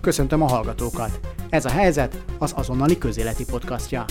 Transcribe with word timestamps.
Köszöntöm 0.00 0.42
a 0.42 0.48
hallgatókat! 0.48 1.20
Ez 1.50 1.64
a 1.64 1.70
helyzet 1.70 2.24
az 2.38 2.52
azonnali 2.56 2.98
közéleti 2.98 3.44
podcastja. 3.44 4.04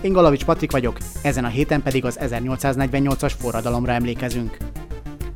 Én 0.00 0.12
Galavics 0.12 0.44
Patrik 0.44 0.72
vagyok, 0.72 0.98
ezen 1.22 1.44
a 1.44 1.48
héten 1.48 1.82
pedig 1.82 2.04
az 2.04 2.18
1848-as 2.20 3.32
forradalomra 3.38 3.92
emlékezünk. 3.92 4.56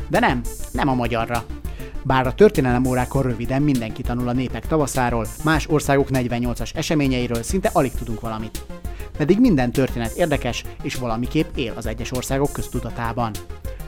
De 0.08 0.18
nem, 0.18 0.40
nem 0.72 0.88
a 0.88 0.94
magyarra. 0.94 1.44
Bár 2.02 2.26
a 2.26 2.34
történelem 2.34 2.86
órákon 2.86 3.22
röviden 3.22 3.62
mindenki 3.62 4.02
tanul 4.02 4.28
a 4.28 4.32
népek 4.32 4.66
tavaszáról, 4.66 5.26
más 5.44 5.68
országok 5.68 6.08
48-as 6.10 6.76
eseményeiről 6.76 7.42
szinte 7.42 7.70
alig 7.72 7.92
tudunk 7.92 8.20
valamit. 8.20 8.64
Pedig 9.16 9.40
minden 9.40 9.72
történet 9.72 10.12
érdekes 10.12 10.64
és 10.82 10.94
valamiképp 10.94 11.56
él 11.56 11.72
az 11.76 11.86
egyes 11.86 12.12
országok 12.12 12.52
köztudatában. 12.52 13.30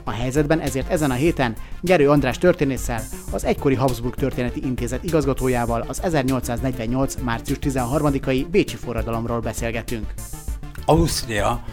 A 0.05 0.11
helyzetben 0.11 0.61
ezért 0.61 0.91
ezen 0.91 1.11
a 1.11 1.15
héten 1.15 1.57
Gerő 1.81 2.11
András 2.11 2.39
történésszel, 2.39 3.03
az 3.31 3.45
egykori 3.45 3.75
Habsburg 3.75 4.15
Történeti 4.15 4.61
Intézet 4.65 5.05
igazgatójával 5.05 5.85
az 5.89 6.03
1848. 6.03 7.15
március 7.25 7.59
13-ai 7.61 8.47
Bécsi 8.51 8.77
forradalomról 8.77 9.41
beszélgetünk. 9.41 10.07
Ausztria 10.85 11.65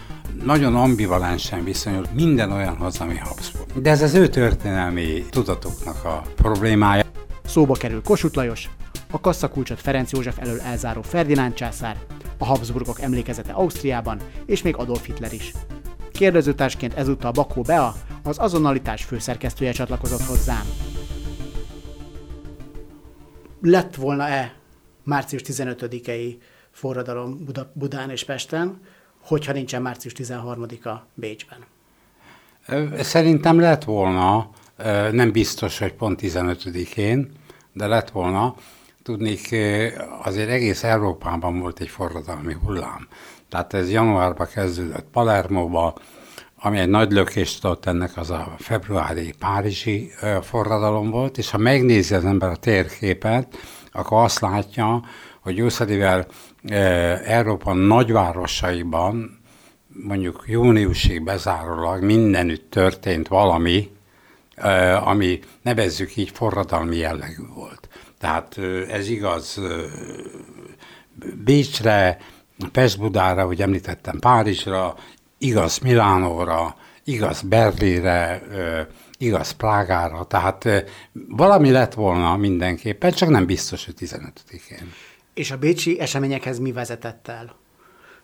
nagyon 0.44 0.76
ambivalensen 0.76 1.64
viszonyul 1.64 2.06
minden 2.14 2.52
olyanhoz, 2.52 3.00
ami 3.00 3.18
Habsburg. 3.18 3.82
De 3.82 3.90
ez 3.90 4.02
az 4.02 4.14
ő 4.14 4.28
történelmi 4.28 5.26
tudatoknak 5.30 6.06
a 6.06 6.22
problémája. 6.36 7.04
Szóba 7.46 7.74
kerül 7.74 8.02
Kossuth 8.04 8.36
Lajos, 8.36 8.70
a 9.12 9.20
kasszakulcsot 9.20 9.82
Ferenc 9.82 10.12
József 10.12 10.38
elől 10.40 10.60
elzáró 10.60 11.02
Ferdinánd 11.02 11.54
császár, 11.54 11.98
a 12.38 12.46
Habsburgok 12.46 13.02
emlékezete 13.02 13.52
Ausztriában, 13.52 14.20
és 14.46 14.62
még 14.62 14.76
Adolf 14.76 15.06
Hitler 15.06 15.34
is. 15.34 15.54
Kérdezőtársként 16.20 16.94
ezúttal 16.94 17.32
Bakó 17.32 17.62
Bea, 17.62 17.94
az 18.24 18.40
azonnalitás 18.40 19.04
főszerkesztője 19.04 19.72
csatlakozott 19.72 20.22
hozzám. 20.22 20.66
Lett 23.62 23.96
volna-e 23.96 24.54
március 25.04 25.42
15-i 25.46 26.36
forradalom 26.72 27.46
Buda, 27.46 27.72
Budán 27.74 28.10
és 28.10 28.24
Pesten, 28.24 28.82
hogyha 29.22 29.54
nincsen 29.54 29.82
március 29.82 30.14
13-a 30.18 30.90
Bécsben? 31.14 31.60
Szerintem 33.02 33.60
lett 33.60 33.84
volna, 33.84 34.50
nem 35.12 35.32
biztos, 35.32 35.80
hogy 35.80 35.94
pont 35.94 36.20
15-én, 36.24 37.32
de 37.74 37.88
lett 37.88 38.10
volna. 38.10 38.56
Tudnék, 39.04 39.56
azért 40.24 40.50
egész 40.50 40.84
Európában 40.84 41.60
volt 41.60 41.80
egy 41.80 41.90
forradalmi 41.90 42.54
hullám. 42.54 43.08
Tehát 43.50 43.74
ez 43.74 43.92
januárban 43.92 44.48
kezdődött 44.54 45.06
Palermóba, 45.12 45.94
ami 46.56 46.78
egy 46.80 46.90
nagy 46.90 47.12
lökést 47.12 47.66
adott 47.66 47.86
ennek 47.86 48.18
az 48.18 48.30
a 48.30 48.56
februári 48.58 49.34
párizsi 49.40 50.12
forradalom 50.42 51.10
volt, 51.10 51.38
és 51.38 51.50
ha 51.50 51.58
megnézi 51.58 52.14
az 52.14 52.26
ember 52.26 52.50
a 52.50 52.56
térképet, 52.56 53.58
akkor 53.92 54.24
azt 54.24 54.40
látja, 54.40 55.04
hogy 55.40 55.58
jószerivel 55.58 56.26
Európa 57.26 57.74
nagyvárosaiban 57.74 59.40
mondjuk 59.88 60.44
júniusig 60.48 61.24
bezárólag 61.24 62.04
mindenütt 62.04 62.72
történt 62.72 63.28
valami, 63.28 63.90
ami 65.04 65.40
nevezzük 65.62 66.16
így 66.16 66.30
forradalmi 66.30 66.98
jellegű 66.98 67.44
volt. 67.56 67.90
Tehát 68.20 68.58
ez 68.90 69.10
igaz 69.10 69.62
Bécsre, 71.44 72.18
Pest-Budára, 72.72 73.42
ahogy 73.42 73.62
említettem, 73.62 74.20
Párizsra, 74.20 74.96
igaz 75.38 75.78
Milánóra, 75.78 76.76
igaz 77.04 77.42
Berlinre, 77.42 78.42
igaz 79.18 79.52
Prágára, 79.52 80.24
tehát 80.24 80.68
valami 81.28 81.72
lett 81.72 81.94
volna 81.94 82.38
mindenképpen, 82.38 83.12
csak 83.12 83.30
nem 83.30 83.46
biztos, 83.46 83.86
hogy 83.86 83.96
15-én. 84.00 84.94
És 85.34 85.52
a 85.52 85.58
bécsi 85.58 86.00
eseményekhez 86.00 86.60
mi 86.60 86.72
vezetett 86.72 87.28
el? 87.28 87.56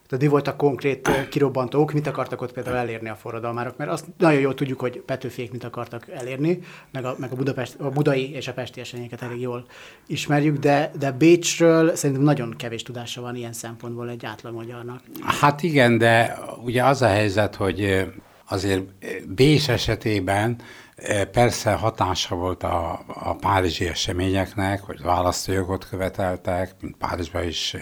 Tehát 0.08 0.24
mi 0.24 0.30
voltak 0.30 0.58
konkrét 0.58 1.28
kirobbantók, 1.30 1.94
mit 1.94 2.08
akartak 2.08 2.42
ott 2.42 2.52
például 2.54 2.76
elérni 2.76 3.10
a 3.10 3.16
forradalmárok? 3.16 3.78
Mert 3.78 3.92
azt 3.92 4.06
nagyon 4.18 4.40
jól 4.40 4.54
tudjuk, 4.54 4.80
hogy 4.80 5.00
Petőfék 5.00 5.52
mit 5.52 5.64
akartak 5.64 6.08
elérni, 6.10 6.60
meg 6.92 7.06
a, 7.06 7.16
meg 7.18 7.32
a, 7.32 7.36
Budapest, 7.36 7.80
a 7.80 7.90
budai 7.90 8.34
és 8.34 8.48
a 8.48 8.54
pesti 8.54 8.80
eseményeket 8.80 9.22
elég 9.22 9.42
jól 9.42 9.66
ismerjük, 10.08 10.58
de, 10.58 10.92
de 11.00 11.12
Bécsről 11.12 11.96
szerintem 11.96 12.26
nagyon 12.26 12.54
kevés 12.58 12.84
tudása 12.84 13.22
van 13.22 13.36
ilyen 13.36 13.54
szempontból 13.54 14.10
egy 14.10 14.26
átlag 14.26 14.54
magyarnak. 14.54 15.02
Hát 15.22 15.64
igen, 15.64 15.98
de 15.98 16.38
ugye 16.64 16.84
az 16.84 17.02
a 17.02 17.08
helyzet, 17.08 17.56
hogy 17.56 18.06
azért 18.48 18.84
Bécs 19.28 19.70
esetében 19.70 20.58
Persze 21.32 21.74
hatása 21.74 22.36
volt 22.36 22.64
a, 22.64 23.04
a 23.08 23.34
párizsi 23.34 23.88
eseményeknek, 23.88 24.82
hogy 24.82 25.02
választójogot 25.02 25.88
követeltek, 25.90 26.76
mint 26.80 26.98
Párizsban 26.98 27.44
is. 27.44 27.76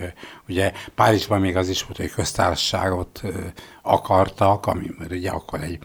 Ugye 0.47 0.71
Párizsban 0.95 1.39
még 1.39 1.57
az 1.57 1.69
is 1.69 1.83
volt, 1.83 1.97
hogy 1.97 2.11
köztársaságot 2.11 3.21
akartak, 3.81 4.65
ami 4.65 4.91
ugye 5.09 5.29
akkor 5.29 5.61
egy 5.61 5.79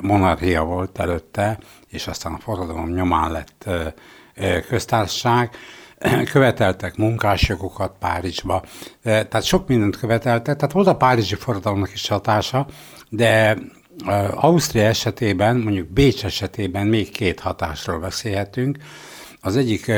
monarchia 0.00 0.64
volt 0.64 0.98
előtte, 0.98 1.58
és 1.88 2.06
aztán 2.06 2.32
a 2.32 2.38
forradalom 2.38 2.90
nyomán 2.90 3.30
lett 3.30 3.68
köztársaság 4.68 5.50
követeltek 6.32 6.96
munkásjogokat 6.96 7.92
Párizsba, 7.98 8.62
tehát 9.02 9.42
sok 9.42 9.68
mindent 9.68 9.98
követeltek, 9.98 10.56
tehát 10.56 10.72
volt 10.72 10.86
a 10.86 10.96
párizsi 10.96 11.34
forradalomnak 11.34 11.92
is 11.92 12.08
hatása, 12.08 12.66
de 13.08 13.58
Ausztria 14.34 14.84
esetében, 14.84 15.56
mondjuk 15.56 15.88
Bécs 15.88 16.24
esetében 16.24 16.86
még 16.86 17.10
két 17.10 17.40
hatásról 17.40 17.98
beszélhetünk. 17.98 18.78
Az 19.40 19.56
egyik 19.56 19.88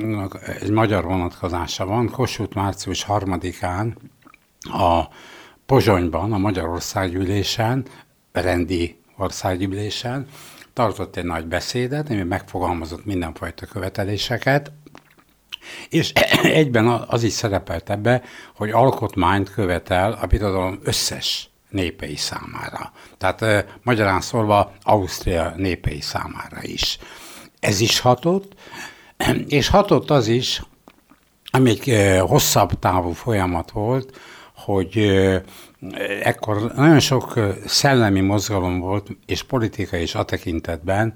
egy 0.60 0.70
magyar 0.70 1.04
vonatkozása 1.04 1.86
van. 1.86 2.10
Kossuth 2.10 2.56
március 2.56 3.06
3-án 3.08 3.92
a 4.60 5.02
Pozsonyban, 5.66 6.32
a 6.32 6.38
Magyarországgyűlésen, 6.38 7.84
rendi 8.32 8.96
országgyűlésen 9.16 10.26
tartott 10.72 11.16
egy 11.16 11.24
nagy 11.24 11.46
beszédet, 11.46 12.10
ami 12.10 12.22
megfogalmazott 12.22 13.04
mindenfajta 13.04 13.66
követeléseket, 13.66 14.72
és 15.88 16.12
egyben 16.42 16.86
az 16.86 17.22
is 17.22 17.32
szerepelt 17.32 17.90
ebbe, 17.90 18.22
hogy 18.54 18.70
alkotmányt 18.70 19.50
követel 19.50 20.12
a 20.12 20.26
birodalom 20.26 20.78
összes 20.82 21.50
népei 21.70 22.16
számára. 22.16 22.92
Tehát 23.18 23.42
eh, 23.42 23.64
magyarán 23.82 24.20
szólva 24.20 24.72
Ausztria 24.82 25.52
népei 25.56 26.00
számára 26.00 26.58
is. 26.62 26.98
Ez 27.60 27.80
is 27.80 28.00
hatott, 28.00 28.54
és 29.48 29.68
hatott 29.68 30.10
az 30.10 30.26
is, 30.26 30.62
ami 31.50 31.70
egy 31.70 31.90
eh, 31.90 32.20
hosszabb 32.20 32.78
távú 32.78 33.10
folyamat 33.10 33.70
volt, 33.70 34.18
hogy 34.54 34.98
eh, 34.98 35.42
ekkor 36.22 36.72
nagyon 36.74 37.00
sok 37.00 37.40
szellemi 37.66 38.20
mozgalom 38.20 38.78
volt, 38.78 39.08
és 39.26 39.42
politika 39.42 39.96
is 39.96 40.14
a 40.14 40.24
tekintetben, 40.24 41.14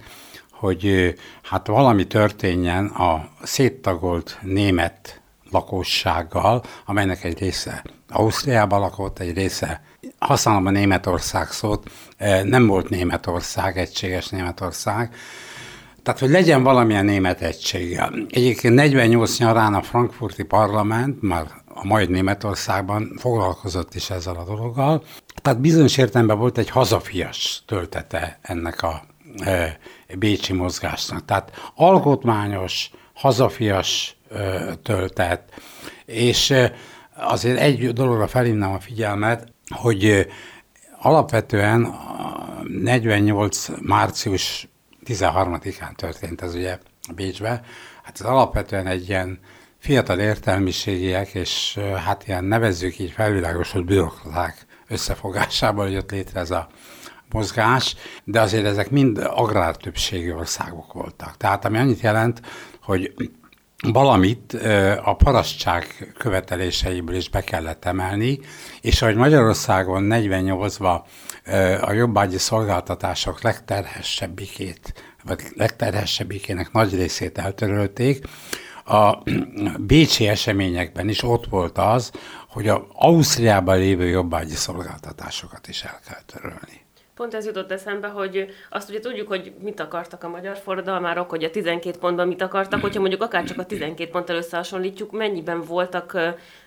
hogy 0.51 1.15
hát 1.43 1.67
valami 1.67 2.07
történjen 2.07 2.87
a 2.87 3.29
széttagolt 3.43 4.39
német 4.43 5.20
lakossággal, 5.51 6.63
amelynek 6.87 7.25
egy 7.25 7.39
része 7.39 7.85
Ausztriában 8.09 8.81
lakott, 8.81 9.19
egy 9.19 9.35
része 9.35 9.83
használom 10.19 10.67
a 10.67 10.71
Németország 10.71 11.51
szót, 11.51 11.91
eh, 12.17 12.43
nem 12.43 12.67
volt 12.67 12.89
Németország, 12.89 13.79
egységes 13.79 14.29
Németország, 14.29 15.15
tehát, 16.03 16.21
hogy 16.21 16.31
legyen 16.31 16.63
valamilyen 16.63 17.05
német 17.05 17.41
egységgel. 17.41 18.13
Egyébként 18.29 18.75
48 18.75 19.39
nyarán 19.39 19.75
a 19.75 19.83
frankfurti 19.83 20.43
parlament, 20.43 21.23
már 21.23 21.47
a 21.75 21.87
mai 21.87 22.07
Németországban 22.07 23.17
foglalkozott 23.19 23.95
is 23.95 24.11
ezzel 24.11 24.35
a 24.35 24.45
dologgal. 24.45 25.03
Tehát 25.43 25.61
bizonyos 25.61 25.97
értelemben 25.97 26.39
volt 26.39 26.59
egy 26.59 26.71
hazafias 26.71 27.63
töltete 27.67 28.39
ennek 28.43 28.83
a 28.83 29.03
e, 29.39 29.79
bécsi 30.19 30.53
mozgásnak. 30.53 31.25
Tehát 31.25 31.73
alkotmányos, 31.75 32.91
hazafias 33.15 34.17
e, 34.31 34.75
töltet, 34.83 35.43
és 36.05 36.55
azért 37.17 37.59
egy 37.59 37.93
dologra 37.93 38.27
felhívnám 38.27 38.73
a 38.73 38.81
figyelmet, 38.81 39.53
hogy 39.75 40.27
alapvetően 40.99 41.95
48. 42.69 43.69
március 43.81 44.69
13-án 45.05 45.95
történt 45.95 46.43
ez 46.43 46.55
ugye 46.55 46.79
Bécsbe, 47.15 47.63
hát 48.03 48.21
ez 48.21 48.27
alapvetően 48.27 48.87
egy 48.87 49.09
ilyen 49.09 49.39
fiatal 49.79 50.19
értelmiségiek, 50.19 51.35
és 51.35 51.79
hát 52.05 52.27
ilyen 52.27 52.45
nevezzük 52.45 52.99
így 52.99 53.11
felvilágosult 53.11 53.85
bürokraták 53.85 54.67
összefogásából 54.89 55.91
jött 55.91 56.11
létre 56.11 56.41
ez 56.41 56.51
a 56.51 56.69
mozgás, 57.31 57.97
de 58.25 58.41
azért 58.41 58.65
ezek 58.65 58.91
mind 58.91 59.19
agrártöbbségi 59.19 60.33
országok 60.33 60.93
voltak. 60.93 61.37
Tehát 61.37 61.65
ami 61.65 61.79
annyit 61.79 62.01
jelent, 62.01 62.41
hogy 62.83 63.15
valamit 63.83 64.53
a 65.03 65.15
parasztság 65.15 66.13
követeléseiből 66.19 67.17
is 67.17 67.29
be 67.29 67.41
kellett 67.41 67.85
emelni, 67.85 68.39
és 68.81 69.03
ahogy 69.03 69.17
Magyarországon 69.17 70.07
48-ban 70.11 71.01
a 71.81 71.93
jobbágyi 71.93 72.39
szolgáltatások 72.39 73.43
legterhessebbikét, 73.43 74.95
vagy 75.25 75.41
legterhessebbikének 75.55 76.73
nagy 76.73 76.95
részét 76.95 77.39
eltörölték, 77.39 78.25
a 78.85 79.23
bécsi 79.79 80.29
eseményekben 80.29 81.09
is 81.09 81.23
ott 81.23 81.47
volt 81.47 81.79
az, 81.79 82.11
hogy 82.49 82.69
a 82.69 82.87
Ausztriában 82.93 83.79
lévő 83.79 84.09
jobbágyi 84.09 84.55
szolgáltatásokat 84.55 85.69
is 85.69 85.83
el 85.83 86.01
kell 86.07 86.21
törölni. 86.27 86.80
Pont 87.21 87.35
ez 87.35 87.47
jutott 87.47 87.73
eszembe, 87.73 88.09
hogy 88.09 88.47
azt 88.71 88.89
ugye 88.89 89.01
tudjuk, 89.01 89.29
hogy 89.29 89.53
mit 89.63 89.81
akartak 89.81 90.25
a 90.25 90.29
magyar 90.29 90.57
forradalmárok, 90.57 91.31
hogy 91.31 91.45
a 91.45 91.51
12 91.51 91.99
pontban 91.99 92.29
mit 92.29 92.43
akartak, 92.43 92.81
hogyha 92.81 93.01
mondjuk 93.01 93.23
akár 93.23 93.45
csak 93.45 93.59
a 93.59 93.65
12 93.65 94.11
ponttal 94.11 94.37
összehasonlítjuk, 94.37 95.13
mennyiben 95.13 95.63
voltak 95.63 96.19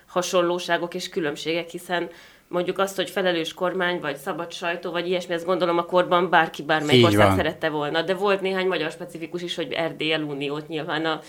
hasonlóságok 0.07 0.93
és 0.93 1.09
különbségek, 1.09 1.69
hiszen 1.69 2.09
mondjuk 2.47 2.79
azt, 2.79 2.95
hogy 2.95 3.09
felelős 3.09 3.53
kormány, 3.53 3.99
vagy 3.99 4.15
szabad 4.15 4.51
sajtó, 4.51 4.91
vagy 4.91 5.07
ilyesmi, 5.07 5.33
ezt 5.33 5.45
gondolom 5.45 5.77
a 5.77 5.85
korban 5.85 6.29
bárki 6.29 6.63
bármelyik 6.63 7.05
ország 7.05 7.27
van. 7.27 7.35
szerette 7.35 7.69
volna. 7.69 8.01
De 8.01 8.13
volt 8.13 8.41
néhány 8.41 8.67
magyar 8.67 8.91
specifikus 8.91 9.41
is, 9.41 9.55
hogy 9.55 9.71
Erdély 9.71 10.15
uniót 10.15 10.67
nyilván 10.67 11.05
a, 11.05 11.19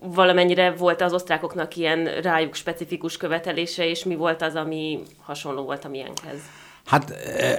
valamennyire 0.00 0.70
volt 0.70 1.00
az 1.00 1.12
osztrákoknak 1.12 1.76
ilyen 1.76 2.04
rájuk 2.04 2.54
specifikus 2.54 3.16
követelése, 3.16 3.86
és 3.86 4.04
mi 4.04 4.14
volt 4.14 4.42
az, 4.42 4.54
ami 4.54 5.02
hasonló 5.22 5.62
volt 5.62 5.84
a 5.84 5.88
miénkhez. 5.88 6.40
Hát 6.92 7.10
e, 7.10 7.58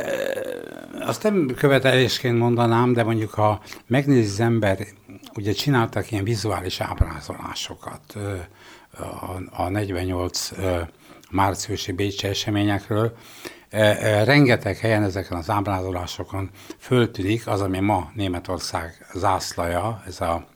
azt 0.99 1.23
nem 1.23 1.47
követelésként 1.55 2.37
mondanám, 2.37 2.93
de 2.93 3.03
mondjuk 3.03 3.31
ha 3.31 3.61
megnézi 3.87 4.31
az 4.31 4.39
ember, 4.39 4.77
ugye 5.35 5.51
csináltak 5.51 6.11
ilyen 6.11 6.23
vizuális 6.23 6.79
ábrázolásokat 6.79 8.17
a, 8.97 9.61
a 9.63 9.69
48 9.69 10.51
márciusi 11.31 11.91
Bécsi 11.91 12.27
eseményekről, 12.27 13.15
rengeteg 14.23 14.77
helyen 14.77 15.03
ezeken 15.03 15.37
az 15.37 15.49
ábrázolásokon 15.49 16.49
föltűnik 16.77 17.47
az, 17.47 17.61
ami 17.61 17.79
ma 17.79 18.11
Németország 18.15 19.05
zászlaja, 19.13 20.03
ez 20.07 20.21
a 20.21 20.47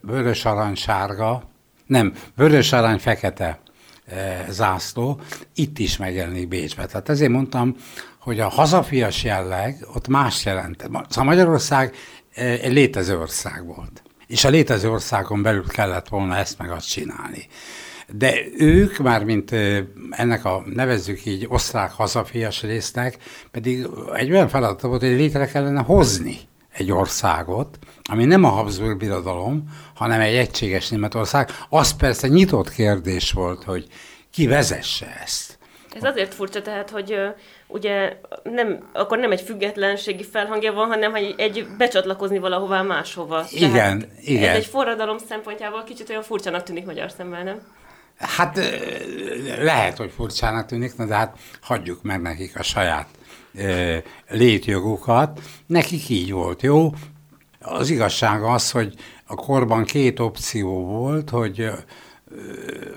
vörös 0.00 0.44
arany 0.44 0.74
sárga, 0.74 1.42
nem, 1.86 2.12
vörös 2.36 2.72
arany 2.72 2.98
fekete 2.98 3.61
zászló, 4.48 5.20
itt 5.54 5.78
is 5.78 5.96
megjelenik 5.96 6.48
Bécsbe. 6.48 6.86
Tehát 6.86 7.08
ezért 7.08 7.30
mondtam, 7.30 7.76
hogy 8.18 8.40
a 8.40 8.48
hazafias 8.48 9.24
jelleg 9.24 9.86
ott 9.94 10.08
más 10.08 10.44
jelent. 10.44 10.82
Szóval 10.82 11.24
Magyarország 11.24 11.94
egy 12.34 12.72
létező 12.72 13.18
ország 13.18 13.66
volt. 13.66 14.02
És 14.26 14.44
a 14.44 14.48
létező 14.48 14.90
országon 14.90 15.42
belül 15.42 15.66
kellett 15.66 16.08
volna 16.08 16.36
ezt 16.36 16.58
meg 16.58 16.70
azt 16.70 16.88
csinálni. 16.88 17.46
De 18.08 18.34
ők, 18.56 18.98
már 18.98 19.24
mint 19.24 19.54
ennek 20.10 20.44
a 20.44 20.62
nevezzük 20.66 21.24
így 21.24 21.46
osztrák 21.48 21.90
hazafias 21.90 22.62
résznek, 22.62 23.16
pedig 23.50 23.86
egy 24.14 24.30
olyan 24.30 24.48
feladat 24.48 24.80
volt, 24.80 25.00
hogy 25.00 25.10
létre 25.10 25.46
kellene 25.46 25.80
hozni 25.80 26.38
egy 26.72 26.92
országot, 26.92 27.78
ami 28.10 28.24
nem 28.24 28.44
a 28.44 28.48
Habsburg 28.48 28.98
birodalom, 28.98 29.64
hanem 29.94 30.20
egy 30.20 30.34
egységes 30.34 30.88
Németország. 30.88 31.50
Az 31.68 31.96
persze 31.96 32.28
nyitott 32.28 32.70
kérdés 32.70 33.32
volt, 33.32 33.64
hogy 33.64 33.86
ki 34.30 34.46
vezesse 34.46 35.18
ezt. 35.22 35.58
Ez 35.94 36.04
azért 36.04 36.34
furcsa, 36.34 36.62
tehát, 36.62 36.90
hogy 36.90 37.16
ugye 37.66 38.16
nem, 38.42 38.88
akkor 38.92 39.18
nem 39.18 39.30
egy 39.30 39.40
függetlenségi 39.40 40.24
felhangja 40.24 40.72
van, 40.72 40.88
hanem 40.88 41.10
hogy 41.10 41.34
egy 41.36 41.66
becsatlakozni 41.78 42.38
valahová 42.38 42.82
máshova. 42.82 43.44
Igen, 43.50 43.98
tehát 43.98 44.08
igen. 44.20 44.50
Ez 44.50 44.56
egy 44.56 44.66
forradalom 44.66 45.18
szempontjából 45.28 45.84
kicsit 45.84 46.10
olyan 46.10 46.22
furcsának 46.22 46.62
tűnik 46.62 46.84
magyar 46.84 47.10
szemmel, 47.10 47.42
nem? 47.42 47.60
Hát 48.18 48.60
lehet, 49.58 49.96
hogy 49.96 50.12
furcsának 50.16 50.66
tűnik, 50.66 50.92
de 50.94 51.14
hát 51.14 51.36
hagyjuk 51.60 52.02
meg 52.02 52.22
nekik 52.22 52.58
a 52.58 52.62
saját 52.62 53.08
létjogukat. 54.28 55.40
Nekik 55.66 56.08
így 56.08 56.32
volt, 56.32 56.62
jó? 56.62 56.92
Az 57.60 57.90
igazság 57.90 58.42
az, 58.42 58.70
hogy 58.70 58.94
a 59.26 59.34
korban 59.34 59.84
két 59.84 60.20
opció 60.20 60.84
volt, 60.84 61.30
hogy 61.30 61.70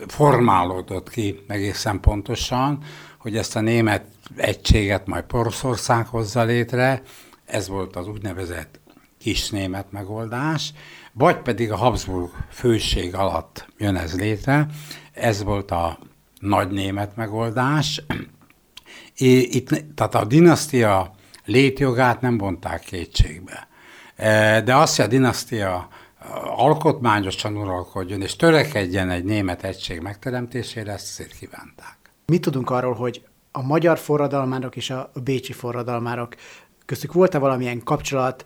formálódott 0.07 1.09
ki 1.09 1.39
egészen 1.47 1.99
pontosan, 1.99 2.83
hogy 3.17 3.37
ezt 3.37 3.55
a 3.55 3.61
német 3.61 4.05
egységet 4.35 5.07
majd 5.07 5.23
Poroszország 5.23 6.07
hozza 6.07 6.43
létre, 6.43 7.01
ez 7.45 7.67
volt 7.67 7.95
az 7.95 8.07
úgynevezett 8.07 8.79
kis 9.19 9.49
német 9.49 9.91
megoldás, 9.91 10.73
vagy 11.13 11.37
pedig 11.37 11.71
a 11.71 11.75
Habsburg 11.75 12.29
főség 12.49 13.15
alatt 13.15 13.67
jön 13.77 13.95
ez 13.95 14.19
létre, 14.19 14.67
ez 15.11 15.43
volt 15.43 15.71
a 15.71 15.99
nagy 16.39 16.71
német 16.71 17.15
megoldás. 17.15 18.03
Itt, 19.17 19.69
tehát 19.95 20.15
a 20.15 20.25
dinasztia 20.25 21.15
létjogát 21.45 22.21
nem 22.21 22.37
vonták 22.37 22.79
kétségbe. 22.79 23.67
E, 24.15 24.61
de 24.61 24.75
azt, 24.75 24.95
hogy 24.95 25.05
a 25.05 25.07
dinasztia 25.07 25.87
alkotmányosan 26.55 27.57
uralkodjon, 27.57 28.21
és 28.21 28.35
törekedjen 28.35 29.09
egy 29.09 29.23
német 29.23 29.63
egység 29.63 29.99
megteremtésére, 29.99 30.91
ezt 30.91 31.09
azért 31.09 31.37
kívánták. 31.37 31.97
Mit 32.25 32.41
tudunk 32.41 32.69
arról, 32.69 32.93
hogy 32.93 33.23
a 33.51 33.61
magyar 33.61 33.97
forradalmárok 33.97 34.75
és 34.75 34.89
a 34.89 35.11
bécsi 35.23 35.53
forradalmárok 35.53 36.35
köztük 36.85 37.13
volt-e 37.13 37.37
valamilyen 37.37 37.83
kapcsolat, 37.83 38.45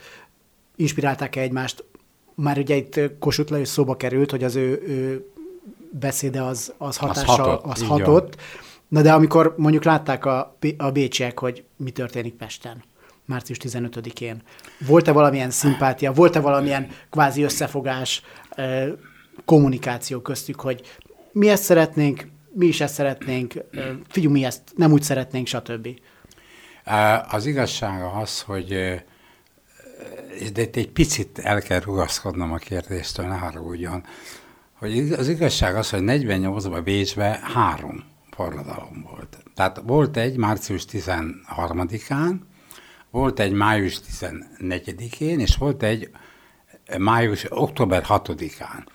inspirálták-e 0.75 1.42
egymást? 1.42 1.83
Már 2.36 2.57
ugye 2.57 2.75
itt 2.75 3.00
Kossuth 3.19 3.51
Lajos 3.51 3.68
szóba 3.68 3.95
került, 3.95 4.31
hogy 4.31 4.44
az 4.44 4.56
ő, 4.56 4.83
ő 4.88 5.30
beszéde 5.92 6.42
az, 6.42 6.74
az 6.77 6.98
hatással, 6.98 7.30
az 7.30 7.38
hatott. 7.38 7.72
Az 7.72 7.83
hatott. 7.83 8.42
Na 8.89 9.01
de 9.01 9.13
amikor 9.13 9.53
mondjuk 9.57 9.83
látták 9.83 10.25
a, 10.25 10.57
a 10.77 10.91
bécsiek, 10.91 11.39
hogy 11.39 11.63
mi 11.77 11.91
történik 11.91 12.33
Pesten, 12.33 12.83
március 13.25 13.57
15-én, 13.62 14.41
volt-e 14.88 15.12
valamilyen 15.12 15.50
szimpátia, 15.50 16.12
volt-e 16.12 16.39
valamilyen 16.39 16.88
kvázi 17.09 17.44
összefogás, 17.44 18.21
kommunikáció 19.45 20.19
köztük, 20.19 20.59
hogy 20.59 20.81
mi 21.31 21.50
ezt 21.50 21.63
szeretnénk, 21.63 22.27
mi 22.53 22.65
is 22.65 22.81
ezt 22.81 22.94
szeretnénk, 22.94 23.53
figyelj, 24.07 24.33
mi 24.33 24.44
ezt 24.44 24.62
nem 24.75 24.91
úgy 24.91 25.03
szeretnénk, 25.03 25.47
stb. 25.47 25.88
Az 27.30 27.45
igazsága 27.45 28.12
az, 28.12 28.41
hogy 28.41 28.68
de 30.53 30.62
itt 30.62 30.75
egy 30.75 30.89
picit 30.89 31.39
el 31.39 31.62
kell 31.62 31.80
rugaszkodnom 31.80 32.51
a 32.51 32.57
kérdéstől, 32.57 33.27
ne 33.27 33.36
haragudjon, 33.36 34.03
hogy 34.74 35.12
az 35.18 35.27
igazság 35.27 35.75
az, 35.75 35.89
hogy 35.89 36.01
48-ban 36.03 36.81
Bécsben 36.83 37.39
három 37.41 38.09
forradalom 38.39 39.07
volt. 39.12 39.38
Tehát 39.56 39.81
volt 39.86 40.18
egy 40.18 40.38
március 40.38 40.86
13-án, 40.91 42.36
volt 43.12 43.39
egy 43.39 43.51
május 43.51 44.00
14-én, 44.00 45.39
és 45.39 45.56
volt 45.56 45.83
egy 45.83 46.09
május, 46.97 47.45
október 47.50 48.03
6-án. 48.07 48.86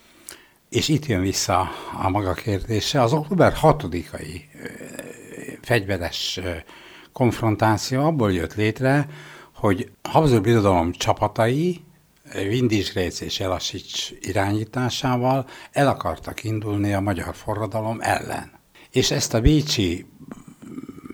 És 0.69 0.89
itt 0.89 1.07
jön 1.07 1.21
vissza 1.21 1.71
a 2.03 2.09
maga 2.09 2.33
kérdése. 2.33 3.03
Az 3.03 3.13
október 3.13 3.55
6-ai 3.63 4.41
fegyveres 5.63 6.41
konfrontáció 7.13 8.05
abból 8.05 8.33
jött 8.33 8.55
létre, 8.55 9.09
hogy 9.55 9.91
Habsburg 10.03 10.43
Birodalom 10.43 10.93
csapatai 10.93 11.85
Vindisgrác 12.33 13.21
és 13.21 13.41
Elasics 13.41 14.11
irányításával 14.21 15.47
el 15.73 15.89
akartak 15.89 16.45
indulni 16.45 16.93
a 16.93 17.01
magyar 17.01 17.35
forradalom 17.35 17.99
ellen. 18.01 18.63
És 18.95 19.11
ezt 19.11 19.35
a 19.35 19.41
bécsi 19.41 20.07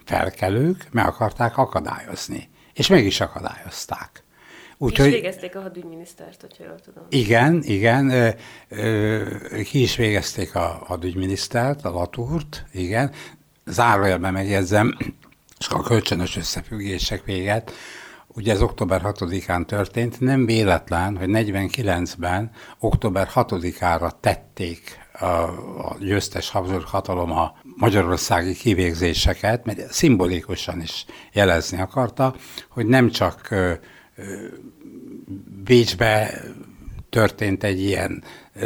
felkelők 0.05 0.89
meg 0.91 1.07
akarták 1.07 1.57
akadályozni. 1.57 2.49
És 2.73 2.87
meg 2.87 3.05
is 3.05 3.21
akadályozták. 3.21 4.25
Úgyhogy, 4.79 5.09
ki 5.09 5.17
is 5.17 5.21
végezték 5.21 5.57
a 5.57 5.61
hadügyminisztert, 5.61 6.41
hogyha 6.41 6.65
jól 6.65 6.81
tudom. 6.81 7.05
Igen, 7.09 7.63
igen, 7.65 8.11
ö, 8.11 8.29
ö, 8.69 9.25
ki 9.65 9.83
is 9.83 9.97
végezték 9.97 10.55
a 10.55 10.83
hadügyminisztert, 10.87 11.85
a 11.85 11.91
Latúrt, 11.91 12.67
igen. 12.73 13.13
Zárójelben 13.67 14.33
megjegyzem, 14.33 14.97
és 15.59 15.69
a 15.69 15.81
kölcsönös 15.81 16.37
összefüggések 16.37 17.25
véget, 17.25 17.73
Ugye 18.35 18.53
ez 18.53 18.63
október 18.63 19.01
6-án 19.05 19.67
történt, 19.67 20.21
nem 20.21 20.47
véletlen, 20.47 21.17
hogy 21.17 21.29
49-ben 21.31 22.51
október 22.79 23.29
6-ára 23.35 24.11
tették 24.21 25.00
a, 25.21 25.97
győztes 26.01 26.51
Habsburg 26.51 26.85
hatalom 26.85 27.33
a 27.33 27.53
magyarországi 27.77 28.55
kivégzéseket, 28.55 29.65
mert 29.65 29.93
szimbolikusan 29.93 30.81
is 30.81 31.05
jelezni 31.33 31.81
akarta, 31.81 32.35
hogy 32.69 32.87
nem 32.87 33.11
csak 33.11 33.55
Bécsbe 35.65 36.43
történt 37.11 37.65
egy 37.65 37.81
ilyen 37.81 38.25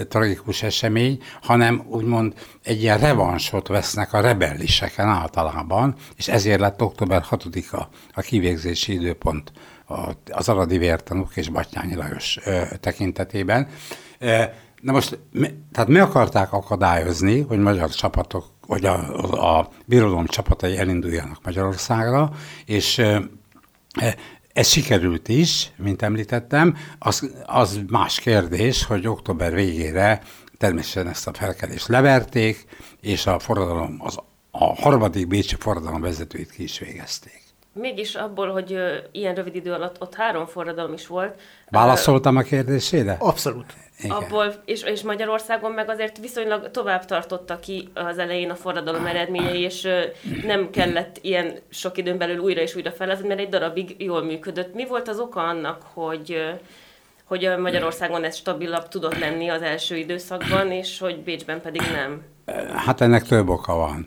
tragikus 0.08 0.62
esemény, 0.62 1.22
hanem 1.42 1.82
úgymond 1.88 2.34
egy 2.62 2.82
ilyen 2.82 2.98
revansot 2.98 3.68
vesznek 3.68 4.12
a 4.12 4.20
rebelliseken 4.20 5.08
általában, 5.08 5.94
és 6.16 6.28
ezért 6.28 6.60
lett 6.60 6.82
október 6.82 7.24
6-a 7.30 7.82
a 8.14 8.20
kivégzési 8.20 8.92
időpont 8.92 9.52
az 10.30 10.48
aradi 10.48 10.78
vértanúk 10.78 11.36
és 11.36 11.48
Batyányi 11.48 11.94
Lajos 11.94 12.38
tekintetében. 12.80 13.68
Na 14.84 14.92
most, 14.92 15.18
tehát 15.72 15.88
mi 15.88 15.98
akarták 15.98 16.52
akadályozni, 16.52 17.40
hogy 17.40 17.58
magyar 17.58 17.90
csapatok, 17.90 18.44
hogy 18.66 18.84
a, 18.84 19.58
a 19.58 19.68
birodalom 19.84 20.26
csapatai 20.26 20.76
elinduljanak 20.76 21.44
Magyarországra, 21.44 22.30
és 22.66 23.02
ez 24.52 24.68
sikerült 24.68 25.28
is, 25.28 25.72
mint 25.76 26.02
említettem, 26.02 26.76
az, 26.98 27.30
az 27.46 27.80
más 27.88 28.20
kérdés, 28.20 28.84
hogy 28.84 29.06
október 29.06 29.54
végére 29.54 30.22
természetesen 30.58 31.08
ezt 31.08 31.26
a 31.26 31.32
felkelést 31.32 31.88
leverték, 31.88 32.64
és 33.00 33.26
a 33.26 33.38
forradalom, 33.38 33.96
az, 33.98 34.16
a 34.50 34.74
harmadik 34.74 35.26
Bécsi 35.26 35.56
forradalom 35.58 36.00
vezetőit 36.00 36.50
ki 36.50 36.62
is 36.62 36.78
végezték. 36.78 37.43
Mégis 37.74 38.14
abból, 38.14 38.48
hogy 38.48 38.78
ilyen 39.12 39.34
rövid 39.34 39.54
idő 39.54 39.72
alatt 39.72 40.00
ott 40.00 40.14
három 40.14 40.46
forradalom 40.46 40.92
is 40.92 41.06
volt. 41.06 41.40
Válaszoltam 41.70 42.36
a 42.36 42.42
kérdésére? 42.42 43.16
Abszolút. 43.18 43.74
Igen. 43.98 44.16
Abból, 44.16 44.54
és, 44.64 44.82
és 44.82 45.02
Magyarországon 45.02 45.72
meg 45.72 45.88
azért 45.88 46.18
viszonylag 46.18 46.70
tovább 46.70 47.04
tartotta 47.04 47.58
ki 47.58 47.88
az 47.94 48.18
elején 48.18 48.50
a 48.50 48.54
forradalom 48.54 49.06
eredményei, 49.06 49.60
és 49.60 49.88
nem 50.44 50.70
kellett 50.70 51.18
ilyen 51.20 51.58
sok 51.68 51.98
időn 51.98 52.18
belül 52.18 52.38
újra 52.38 52.60
és 52.60 52.74
újra 52.74 52.90
felezni, 52.90 53.28
mert 53.28 53.40
egy 53.40 53.48
darabig 53.48 53.94
jól 53.98 54.22
működött. 54.22 54.74
Mi 54.74 54.86
volt 54.86 55.08
az 55.08 55.18
oka 55.18 55.40
annak, 55.40 55.82
hogy 55.92 56.54
hogy 57.24 57.54
Magyarországon 57.58 58.24
ez 58.24 58.36
stabilabb 58.36 58.88
tudott 58.88 59.18
lenni 59.18 59.48
az 59.48 59.62
első 59.62 59.96
időszakban, 59.96 60.70
és 60.70 60.98
hogy 60.98 61.22
Bécsben 61.22 61.60
pedig 61.60 61.82
nem? 61.92 62.22
Hát 62.74 63.00
ennek 63.00 63.22
több 63.22 63.48
oka 63.48 63.74
van. 63.74 64.06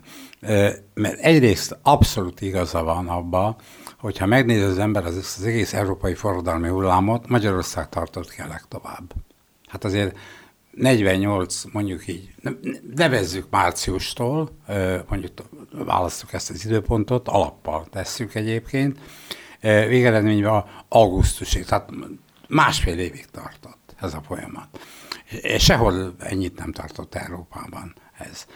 Mert 0.94 1.18
egyrészt 1.18 1.78
abszolút 1.82 2.40
igaza 2.40 2.82
van 2.82 3.08
abba, 3.08 3.56
hogyha 3.98 4.26
megnéz 4.26 4.62
az 4.62 4.78
ember 4.78 5.04
az, 5.04 5.16
az 5.16 5.44
egész 5.44 5.72
európai 5.72 6.14
forradalmi 6.14 6.68
hullámot, 6.68 7.28
Magyarország 7.28 7.88
tartott 7.88 8.30
ki 8.30 8.40
a 8.40 8.46
legtovább. 8.46 9.12
Hát 9.66 9.84
azért 9.84 10.16
48, 10.70 11.64
mondjuk 11.72 12.06
így, 12.06 12.34
nevezzük 12.94 13.46
márciustól, 13.50 14.50
mondjuk 15.08 15.32
választjuk 15.70 16.32
ezt 16.32 16.50
az 16.50 16.64
időpontot, 16.64 17.28
alappal 17.28 17.86
tesszük 17.90 18.34
egyébként, 18.34 18.98
végeredményben 19.60 20.64
augusztusig, 20.88 21.64
tehát 21.64 21.90
másfél 22.48 22.98
évig 22.98 23.26
tartott 23.26 23.94
ez 24.00 24.14
a 24.14 24.22
folyamat. 24.26 24.68
Sehol 25.58 26.14
ennyit 26.18 26.58
nem 26.58 26.72
tartott 26.72 27.14
Európában 27.14 27.94
ez. 28.18 28.46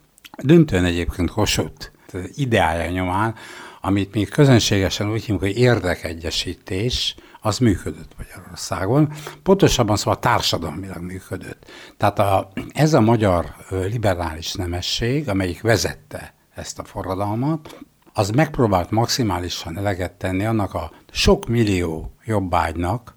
döntően 0.43 0.85
egyébként 0.85 1.31
Kossuth 1.31 1.91
ideája 2.35 2.91
nyomán, 2.91 3.35
amit 3.81 4.15
mi 4.15 4.25
közönségesen 4.25 5.13
úgy 5.13 5.25
hívunk, 5.25 5.43
hogy 5.43 5.59
érdekegyesítés, 5.59 7.15
az 7.47 7.59
működött 7.59 8.13
Magyarországon. 8.17 9.13
Pontosabban 9.43 9.97
szóval 9.97 10.19
társadalmilag 10.19 11.03
működött. 11.03 11.71
Tehát 11.97 12.19
a, 12.19 12.51
ez 12.73 12.95
a 12.95 13.01
magyar 13.01 13.55
liberális 13.71 14.55
nemesség, 14.55 15.29
amelyik 15.29 15.61
vezette 15.61 16.35
ezt 16.55 16.79
a 16.79 16.85
forradalmat, 16.85 17.79
az 18.13 18.31
megpróbált 18.31 18.91
maximálisan 18.91 19.79
eleget 19.79 20.13
tenni 20.13 20.45
annak 20.45 20.75
a 20.75 20.91
sok 21.11 21.47
millió 21.47 22.13
jobbágynak, 22.25 23.15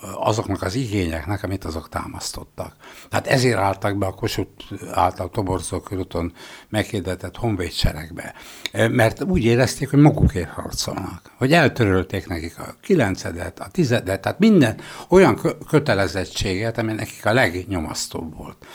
azoknak 0.00 0.62
az 0.62 0.74
igényeknek, 0.74 1.42
amit 1.42 1.64
azok 1.64 1.88
támasztottak. 1.88 2.76
Tehát 3.08 3.26
ezért 3.26 3.58
álltak 3.58 3.96
be 3.96 4.06
a 4.06 4.12
Kossuth 4.12 4.64
által 4.92 5.30
Toborzó 5.30 5.80
körúton 5.80 6.32
meghirdetett 6.68 7.36
honvédseregbe, 7.36 8.34
mert 8.72 9.22
úgy 9.22 9.44
érezték, 9.44 9.90
hogy 9.90 9.98
magukért 9.98 10.50
harcolnak, 10.50 11.30
hogy 11.36 11.52
eltörölték 11.52 12.28
nekik 12.28 12.58
a 12.58 12.74
kilencedet, 12.80 13.60
a 13.60 13.68
tizedet, 13.68 14.20
tehát 14.20 14.38
minden 14.38 14.80
olyan 15.08 15.40
kötelezettséget, 15.68 16.78
ami 16.78 16.92
nekik 16.92 17.26
a 17.26 17.32
legnyomasztóbb 17.32 18.36
volt. 18.36 18.66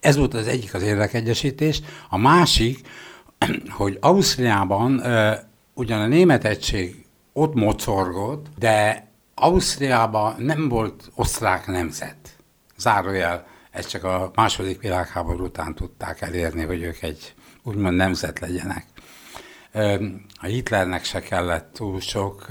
Ez 0.00 0.16
volt 0.16 0.34
az 0.34 0.46
egyik 0.46 0.74
az 0.74 0.82
érdekegyesítés. 0.82 1.80
A 2.08 2.18
másik, 2.18 2.88
hogy 3.78 3.98
Ausztriában 4.00 5.02
ugyan 5.74 6.00
a 6.00 6.06
német 6.06 6.44
egység 6.44 7.04
ott 7.32 7.54
mocorgott, 7.54 8.46
de 8.58 9.09
Ausztriában 9.40 10.34
nem 10.38 10.68
volt 10.68 11.10
osztrák 11.14 11.66
nemzet. 11.66 12.16
Zárójel, 12.76 13.46
ezt 13.70 13.88
csak 13.88 14.04
a 14.04 14.30
második 14.34 14.80
világháború 14.80 15.44
után 15.44 15.74
tudták 15.74 16.20
elérni, 16.20 16.64
hogy 16.64 16.82
ők 16.82 17.02
egy 17.02 17.34
úgymond 17.62 17.96
nemzet 17.96 18.38
legyenek. 18.38 18.86
A 20.40 20.46
Hitlernek 20.46 21.04
se 21.04 21.20
kellett 21.20 21.72
túl 21.72 22.00
sok, 22.00 22.46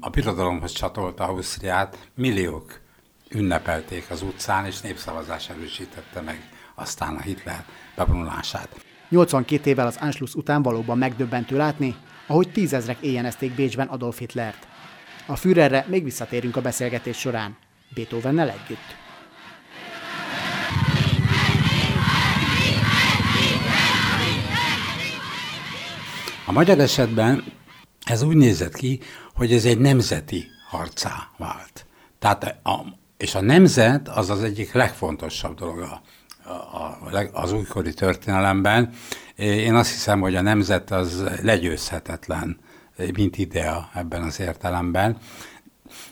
a 0.00 0.08
birodalomhoz 0.08 0.72
csatolta 0.72 1.24
Ausztriát, 1.24 2.10
milliók 2.14 2.80
ünnepelték 3.28 4.10
az 4.10 4.22
utcán, 4.22 4.66
és 4.66 4.80
népszavazás 4.80 5.48
erősítette 5.48 6.20
meg 6.20 6.48
aztán 6.74 7.16
a 7.16 7.20
Hitler 7.20 7.64
bevonulását. 7.96 8.84
82 9.08 9.70
évvel 9.70 9.86
az 9.86 9.98
Anschluss 10.00 10.34
után 10.34 10.62
valóban 10.62 10.98
megdöbbentő 10.98 11.56
látni, 11.56 11.96
ahogy 12.26 12.52
tízezrek 12.52 13.00
éjjenezték 13.00 13.54
Bécsben 13.54 13.86
Adolf 13.86 14.18
Hitlert. 14.18 14.68
A 15.26 15.36
Führerre 15.36 15.84
még 15.88 16.04
visszatérünk 16.04 16.56
a 16.56 16.60
beszélgetés 16.60 17.18
során, 17.18 17.56
Beethovennel 17.94 18.48
együtt. 18.48 18.98
A 26.46 26.52
magyar 26.52 26.78
esetben 26.78 27.44
ez 28.04 28.22
úgy 28.22 28.36
nézett 28.36 28.74
ki, 28.74 29.00
hogy 29.34 29.52
ez 29.52 29.64
egy 29.64 29.78
nemzeti 29.78 30.46
harcá 30.68 31.28
vált. 31.36 31.86
Tehát 32.18 32.44
a, 32.62 32.84
és 33.16 33.34
a 33.34 33.40
nemzet 33.40 34.08
az 34.08 34.30
az 34.30 34.42
egyik 34.42 34.72
legfontosabb 34.72 35.58
dolog 35.58 35.78
a, 35.78 36.02
a, 36.50 36.98
az 37.32 37.52
újkori 37.52 37.94
történelemben. 37.94 38.92
Én 39.36 39.74
azt 39.74 39.90
hiszem, 39.90 40.20
hogy 40.20 40.36
a 40.36 40.40
nemzet 40.40 40.90
az 40.90 41.24
legyőzhetetlen 41.42 42.58
mint 43.14 43.38
idea 43.38 43.90
ebben 43.94 44.22
az 44.22 44.40
értelemben. 44.40 45.16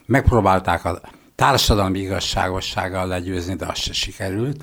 Megpróbálták 0.07 0.85
a 0.85 1.01
társadalmi 1.35 1.99
igazságossággal 1.99 3.07
legyőzni, 3.07 3.55
de 3.55 3.67
az 3.67 3.79
se 3.79 3.93
sikerült. 3.93 4.63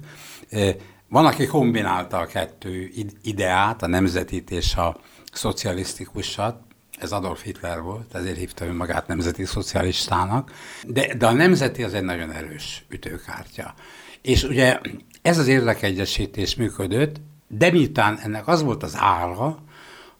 Van, 1.10 1.26
aki 1.26 1.46
kombinálta 1.46 2.18
a 2.18 2.26
kettő 2.26 2.92
ideát, 3.22 3.84
a 3.84 3.88
nemzetit 3.88 4.52
és 4.52 4.76
a 4.76 4.98
szocialisztikusat, 5.32 6.62
ez 7.00 7.12
Adolf 7.12 7.44
Hitler 7.44 7.82
volt, 7.82 8.16
ezért 8.16 8.38
hívta 8.38 8.66
ő 8.66 8.74
magát 8.74 9.08
nemzeti 9.08 9.46
szocialistának, 9.46 10.52
de, 10.88 11.16
de 11.16 11.28
a 11.28 11.32
nemzeti 11.32 11.84
az 11.84 11.94
egy 11.94 12.04
nagyon 12.04 12.32
erős 12.32 12.86
ütőkártya. 12.90 13.74
És 14.22 14.44
ugye 14.44 14.80
ez 15.22 15.38
az 15.38 15.48
érdekegyesítés 15.48 16.56
működött, 16.56 17.22
de 17.48 17.72
miután 17.72 18.20
ennek 18.24 18.48
az 18.48 18.64
volt 18.64 18.84
az 18.84 18.96
ára, 18.98 19.58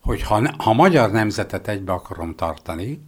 hogy 0.06 0.22
ha, 0.22 0.42
ha 0.58 0.72
magyar 0.72 1.10
nemzetet 1.10 1.68
egybe 1.68 1.92
akarom 1.92 2.34
tartani, 2.34 3.02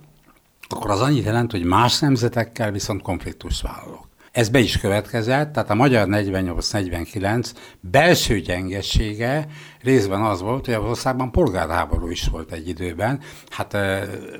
akkor 0.68 0.90
az 0.90 1.00
annyit 1.00 1.24
jelent, 1.24 1.50
hogy 1.50 1.64
más 1.64 1.98
nemzetekkel 1.98 2.70
viszont 2.70 3.02
konfliktus 3.02 3.62
vállalok. 3.62 4.08
Ez 4.32 4.48
be 4.48 4.58
is 4.58 4.78
következett, 4.78 5.52
tehát 5.52 5.70
a 5.70 5.74
magyar 5.74 6.06
48-49 6.10 7.50
belső 7.80 8.40
gyengessége 8.40 9.46
részben 9.80 10.22
az 10.22 10.40
volt, 10.40 10.64
hogy 10.64 10.74
az 10.74 10.84
országban 10.84 11.30
polgárháború 11.30 12.10
is 12.10 12.26
volt 12.26 12.52
egy 12.52 12.68
időben. 12.68 13.20
Hát 13.48 13.76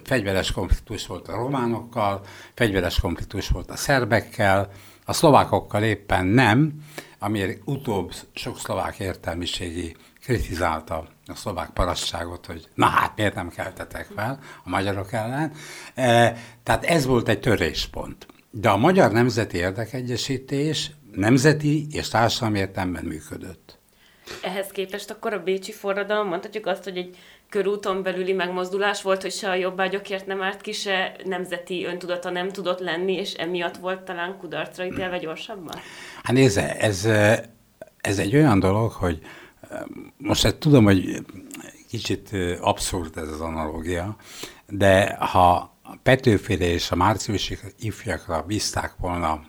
fegyveres 0.05 0.53
konfliktus 0.53 1.07
volt 1.07 1.29
a 1.29 1.37
románokkal, 1.37 2.21
fegyveres 2.55 3.01
konfliktus 3.01 3.49
volt 3.49 3.71
a 3.71 3.77
szerbekkel, 3.77 4.71
a 5.05 5.13
szlovákokkal 5.13 5.83
éppen 5.83 6.27
nem, 6.27 6.73
amiért 7.19 7.61
utóbb 7.65 8.13
sok 8.35 8.59
szlovák 8.59 8.99
értelmiségi 8.99 9.97
kritizálta 10.25 11.05
a 11.29 11.35
szlovák 11.35 11.71
parasságot, 11.71 12.47
hogy 12.47 12.69
na 12.75 12.87
hát 12.87 13.17
miért 13.17 13.35
nem 13.35 13.49
keltetek 13.49 14.07
fel 14.15 14.39
a 14.65 14.69
magyarok 14.69 15.13
ellen. 15.13 15.53
E, 15.95 16.37
tehát 16.63 16.85
ez 16.85 17.07
volt 17.07 17.29
egy 17.29 17.41
töréspont. 17.41 18.27
De 18.51 18.69
a 18.69 18.77
magyar 18.77 19.13
nemzeti 19.13 19.57
érdekegyesítés 19.57 20.91
nemzeti 21.13 21.87
és 21.91 22.09
társadalmi 22.09 22.59
értelemben 22.59 23.05
működött. 23.05 23.79
Ehhez 24.43 24.67
képest 24.67 25.11
akkor 25.11 25.33
a 25.33 25.43
Bécsi 25.43 25.73
forradalom, 25.73 26.29
mondhatjuk 26.29 26.67
azt, 26.67 26.85
hogy 26.85 26.97
egy 26.97 27.17
körúton 27.49 28.03
belüli 28.03 28.33
megmozdulás 28.33 29.03
volt, 29.03 29.23
hogy 29.23 29.33
se 29.33 29.51
a 29.51 29.55
jobbágyokért 29.55 30.27
nem 30.27 30.43
árt 30.43 30.61
ki, 30.61 30.73
se 30.73 31.17
nemzeti 31.25 31.85
öntudata 31.85 32.31
nem 32.31 32.49
tudott 32.49 32.81
lenni, 32.81 33.13
és 33.13 33.33
emiatt 33.33 33.77
volt 33.77 34.01
talán 34.01 34.37
kudarcra 34.39 34.85
ítélve 34.85 35.19
gyorsabban? 35.19 35.77
Hát 36.23 36.33
nézze, 36.33 36.77
ez, 36.77 37.09
ez 38.01 38.19
egy 38.19 38.35
olyan 38.35 38.59
dolog, 38.59 38.93
hogy 38.93 39.21
most 40.17 40.43
hát 40.43 40.57
tudom, 40.57 40.85
hogy 40.85 41.25
kicsit 41.89 42.31
abszurd 42.61 43.17
ez 43.17 43.29
az 43.29 43.41
analógia, 43.41 44.17
de 44.67 45.17
ha 45.17 45.77
Petőfére 46.03 46.67
és 46.67 46.91
a 46.91 46.97
márciusi 46.97 47.59
ifjakra 47.79 48.43
bízták 48.43 48.95
volna 48.99 49.41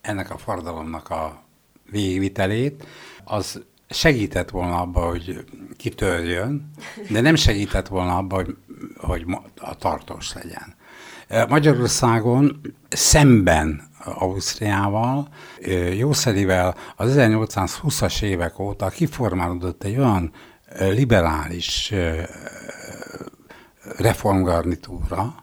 ennek 0.00 0.30
a 0.30 0.38
fordalomnak 0.38 1.10
a 1.10 1.44
végvitelét, 1.90 2.86
az 3.24 3.62
segített 3.88 4.50
volna 4.50 4.80
abba, 4.80 5.00
hogy 5.00 5.44
kitörjön, 5.76 6.70
de 7.10 7.20
nem 7.20 7.34
segített 7.34 7.88
volna 7.88 8.16
abba, 8.16 8.34
hogy 8.34 8.56
hogy 8.96 9.24
a 9.56 9.76
tartós 9.76 10.32
legyen. 10.32 10.74
Magyarországon 11.48 12.60
szemben 12.88 13.88
Ausztriával, 14.14 15.28
jószerivel 15.96 16.76
az 16.96 17.14
1820-as 17.16 18.22
évek 18.22 18.58
óta 18.58 18.88
kiformálódott 18.88 19.84
egy 19.84 19.98
olyan 19.98 20.32
liberális 20.78 21.92
reformgarnitúra, 23.96 25.34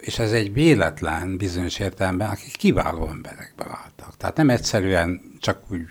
és 0.00 0.18
ez 0.18 0.32
egy 0.32 0.52
véletlen 0.52 1.36
bizonyos 1.36 1.78
értelemben, 1.78 2.30
akik 2.30 2.56
kiváló 2.56 3.08
emberekbe 3.08 3.64
váltak. 3.64 4.16
Tehát 4.16 4.36
nem 4.36 4.50
egyszerűen 4.50 5.20
csak 5.40 5.62
úgy 5.70 5.86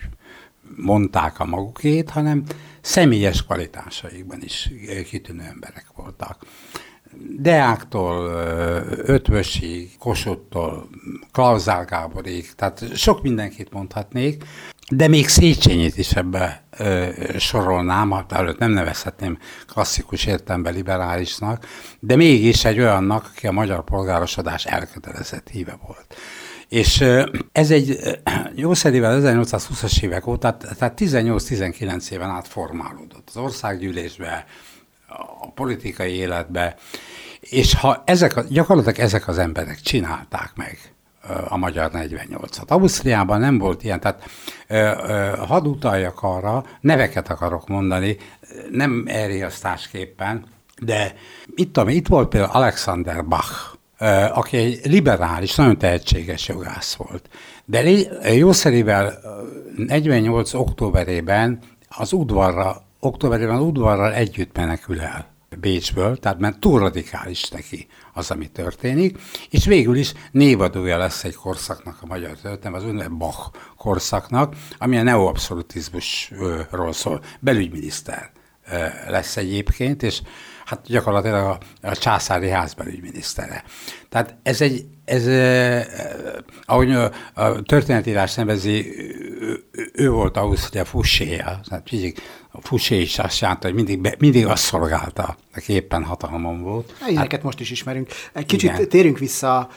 mondták 0.76 1.40
a 1.40 1.44
magukét, 1.44 2.10
hanem 2.10 2.42
személyes 2.80 3.44
kvalitásaikban 3.44 4.42
is 4.42 4.70
kitűnő 5.08 5.42
emberek 5.42 5.86
voltak. 5.96 6.46
Deáktól, 7.38 8.30
Ötvösig, 8.96 9.90
Kosottól, 9.98 10.88
Klauzál 11.32 11.84
Gáborig, 11.84 12.52
tehát 12.54 12.96
sok 12.96 13.22
mindenkit 13.22 13.72
mondhatnék, 13.72 14.44
de 14.90 15.08
még 15.08 15.28
Széchenyit 15.28 15.98
is 15.98 16.12
ebbe 16.12 16.64
ö, 16.78 17.08
sorolnám, 17.38 18.24
előtt 18.28 18.58
nem 18.58 18.70
nevezhetném 18.70 19.38
klasszikus 19.66 20.26
értelemben 20.26 20.74
liberálisnak, 20.74 21.66
de 22.00 22.16
mégis 22.16 22.64
egy 22.64 22.78
olyannak, 22.78 23.30
aki 23.36 23.46
a 23.46 23.52
magyar 23.52 23.84
polgárosodás 23.84 24.64
elkötelezett 24.64 25.48
híve 25.48 25.78
volt. 25.86 26.14
És 26.68 27.04
ez 27.52 27.70
egy 27.70 27.98
jószerivel 28.54 29.20
1820-as 29.22 30.02
évek 30.02 30.26
óta, 30.26 30.56
tehát 30.56 31.00
18-19 31.00 32.10
éven 32.10 32.30
át 32.30 32.48
formálódott 32.48 33.28
az 33.28 33.36
országgyűlésbe, 33.36 34.46
a 35.40 35.50
politikai 35.54 36.12
életbe, 36.12 36.76
és 37.40 37.74
ha 37.74 38.02
ezek, 38.06 38.46
gyakorlatilag 38.48 38.98
ezek 38.98 39.28
az 39.28 39.38
emberek 39.38 39.80
csinálták 39.80 40.52
meg 40.54 40.78
a 41.48 41.56
magyar 41.56 41.90
48-at. 41.94 42.66
Ausztriában 42.66 43.40
nem 43.40 43.58
volt 43.58 43.84
ilyen, 43.84 44.00
tehát 44.00 44.22
hadd 45.46 45.64
utaljak 45.64 46.22
arra, 46.22 46.64
neveket 46.80 47.30
akarok 47.30 47.68
mondani, 47.68 48.16
nem 48.70 49.04
elriasztásképpen, 49.06 50.44
de 50.82 51.14
itt, 51.54 51.76
ami, 51.76 51.94
itt 51.94 52.06
volt 52.06 52.28
például 52.28 52.52
Alexander 52.52 53.24
Bach, 53.24 53.78
aki 54.32 54.56
egy 54.56 54.80
liberális, 54.84 55.54
nagyon 55.54 55.78
tehetséges 55.78 56.48
jogász 56.48 56.94
volt. 56.94 57.28
De 57.64 57.82
jószerivel 58.34 59.18
48. 59.76 60.54
októberében 60.54 61.58
az 61.88 62.12
udvarra, 62.12 62.82
októberében 63.00 63.58
udvarral 63.60 64.12
együtt 64.12 64.56
menekül 64.56 65.00
el 65.00 65.38
Bécsből, 65.60 66.16
tehát 66.16 66.38
mert 66.38 66.58
túl 66.58 66.78
radikális 66.78 67.48
neki 67.48 67.86
az, 68.12 68.30
ami 68.30 68.48
történik, 68.48 69.18
és 69.50 69.64
végül 69.64 69.96
is 69.96 70.12
névadója 70.30 70.96
lesz 70.98 71.24
egy 71.24 71.34
korszaknak 71.34 71.98
a 72.00 72.06
magyar 72.06 72.36
történet, 72.42 72.78
az 72.78 72.84
úgynevezett 72.84 73.16
Bach 73.16 73.50
korszaknak, 73.76 74.54
ami 74.78 74.98
a 74.98 75.02
neoabszolutizmusról 75.02 76.92
szól. 76.92 77.22
Belügyminiszter 77.40 78.30
lesz 79.08 79.36
egyébként, 79.36 80.02
és 80.02 80.22
hát 80.64 80.80
gyakorlatilag 80.86 81.46
a, 81.46 81.86
a 81.88 81.96
császári 81.96 82.48
ház 82.48 82.74
belügyminisztere. 82.74 83.64
Tehát 84.08 84.36
ez 84.42 84.60
egy, 84.60 84.86
ez, 85.10 85.26
ahogy 86.64 86.92
a, 86.92 87.10
a 87.34 87.62
történetírás 87.62 88.34
nevezi, 88.34 88.94
ő, 89.92 90.10
volt 90.10 90.36
Ausztria 90.36 90.84
fusséja, 90.84 91.60
tehát 91.68 91.88
a 92.50 92.60
fussé 92.60 93.00
is 93.00 93.18
azt 93.18 93.40
jelenti, 93.40 93.66
hogy 93.66 93.74
mindig, 93.74 94.16
mindig 94.18 94.46
azt 94.46 94.62
szolgálta, 94.62 95.36
aki 95.54 95.72
éppen 95.72 96.04
hatalmon 96.04 96.62
volt. 96.62 96.94
Ilyeneket 97.08 97.32
hát, 97.32 97.42
most 97.42 97.60
is 97.60 97.70
ismerünk. 97.70 98.08
Egy 98.32 98.46
kicsit 98.46 98.70
igen. 98.72 98.88
térjünk 98.88 99.18
vissza 99.18 99.68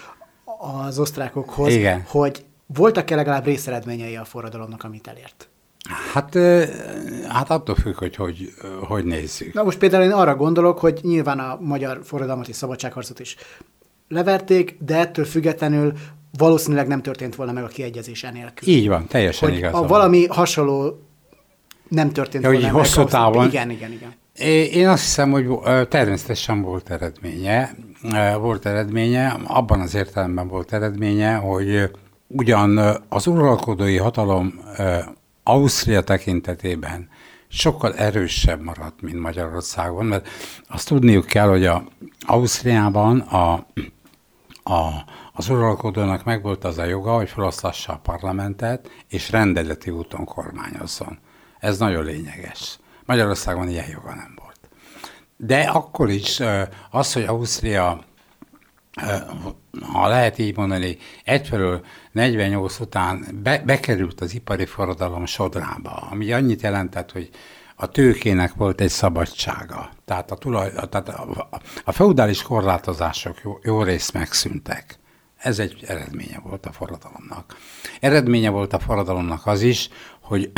az 0.85 0.99
osztrákokhoz, 0.99 1.73
igen. 1.73 2.03
hogy 2.07 2.45
voltak-e 2.65 3.15
legalább 3.15 3.45
részeredményei 3.45 4.15
a 4.15 4.25
forradalomnak, 4.25 4.83
amit 4.83 5.07
elért? 5.07 5.47
Hát, 6.13 6.37
hát 7.27 7.49
attól 7.49 7.75
függ, 7.75 7.97
hogy, 7.97 8.15
hogy 8.15 8.53
hogy 8.87 9.03
nézzük. 9.03 9.53
Na 9.53 9.63
most 9.63 9.77
például 9.77 10.03
én 10.03 10.11
arra 10.11 10.35
gondolok, 10.35 10.79
hogy 10.79 10.99
nyilván 11.01 11.39
a 11.39 11.57
magyar 11.61 11.99
forradalmat 12.03 12.47
és 12.47 12.55
szabadságharcot 12.55 13.19
is 13.19 13.35
leverték, 14.13 14.77
de 14.85 14.97
ettől 14.97 15.25
függetlenül 15.25 15.93
valószínűleg 16.37 16.87
nem 16.87 17.01
történt 17.01 17.35
volna 17.35 17.51
meg 17.51 17.63
a 17.63 17.67
kiegyezés 17.67 18.23
enélkül. 18.23 18.67
Így 18.67 18.87
van, 18.87 19.07
teljesen 19.07 19.49
hogy 19.49 19.57
igaz. 19.57 19.73
A 19.73 19.87
valami 19.87 20.25
hasonló 20.25 20.99
nem 21.87 22.11
történt 22.11 22.43
ja, 22.43 22.49
volna 22.51 22.65
meg. 22.65 22.75
hosszú 22.75 23.03
távon. 23.03 23.47
Igen, 23.47 23.69
igen, 23.69 23.91
igen. 23.91 24.13
Én 24.71 24.87
azt 24.87 25.03
hiszem, 25.03 25.31
hogy 25.31 25.47
természetesen 25.87 26.61
volt 26.61 26.89
eredménye. 26.89 27.75
Volt 28.39 28.65
eredménye, 28.65 29.39
abban 29.43 29.79
az 29.79 29.95
értelemben 29.95 30.47
volt 30.47 30.73
eredménye, 30.73 31.35
hogy 31.35 31.89
ugyan 32.27 32.77
az 33.09 33.27
uralkodói 33.27 33.97
hatalom 33.97 34.59
Ausztria 35.43 36.01
tekintetében 36.01 37.09
sokkal 37.47 37.93
erősebb 37.95 38.61
maradt, 38.63 39.01
mint 39.01 39.19
Magyarországon, 39.19 40.05
mert 40.05 40.27
azt 40.69 40.87
tudniuk 40.87 41.25
kell, 41.25 41.47
hogy 41.47 41.65
a 41.65 41.83
Ausztriában 42.25 43.19
a, 43.19 43.67
a, 44.63 44.89
az 45.33 45.49
uralkodónak 45.49 46.23
megvolt 46.23 46.63
az 46.63 46.77
a 46.77 46.83
joga, 46.83 47.15
hogy 47.15 47.29
felosztassa 47.29 47.93
a 47.93 47.99
parlamentet, 48.03 48.89
és 49.09 49.31
rendeleti 49.31 49.89
úton 49.89 50.25
kormányozzon. 50.25 51.19
Ez 51.59 51.77
nagyon 51.77 52.03
lényeges. 52.03 52.79
Magyarországon 53.05 53.69
ilyen 53.69 53.89
joga 53.89 54.15
nem 54.15 54.37
volt. 54.41 54.59
De 55.37 55.59
akkor 55.59 56.09
is 56.09 56.41
az, 56.91 57.13
hogy 57.13 57.23
Ausztria 57.23 58.03
ha 59.81 60.07
lehet 60.07 60.37
így 60.37 60.57
mondani, 60.57 60.97
egyfelől 61.23 61.85
48 62.11 62.79
után 62.79 63.25
be, 63.43 63.61
bekerült 63.65 64.21
az 64.21 64.33
ipari 64.33 64.65
forradalom 64.65 65.25
sodrába, 65.25 65.91
ami 65.91 66.31
annyit 66.31 66.61
jelentett, 66.61 67.11
hogy 67.11 67.29
a 67.83 67.87
tőkének 67.87 68.53
volt 68.53 68.81
egy 68.81 68.89
szabadsága. 68.89 69.89
Tehát 70.05 70.31
a, 70.31 70.35
tulaj, 70.35 70.71
tehát 70.89 71.09
a, 71.09 71.49
a 71.83 71.91
feudális 71.91 72.41
korlátozások 72.41 73.41
jó, 73.43 73.59
jó 73.63 73.83
részt 73.83 74.13
megszűntek. 74.13 74.99
Ez 75.37 75.59
egy 75.59 75.83
eredménye 75.87 76.39
volt 76.43 76.65
a 76.65 76.71
forradalomnak. 76.71 77.57
Eredménye 77.99 78.49
volt 78.49 78.73
a 78.73 78.79
forradalomnak 78.79 79.45
az 79.45 79.61
is, 79.61 79.89
hogy 80.21 80.51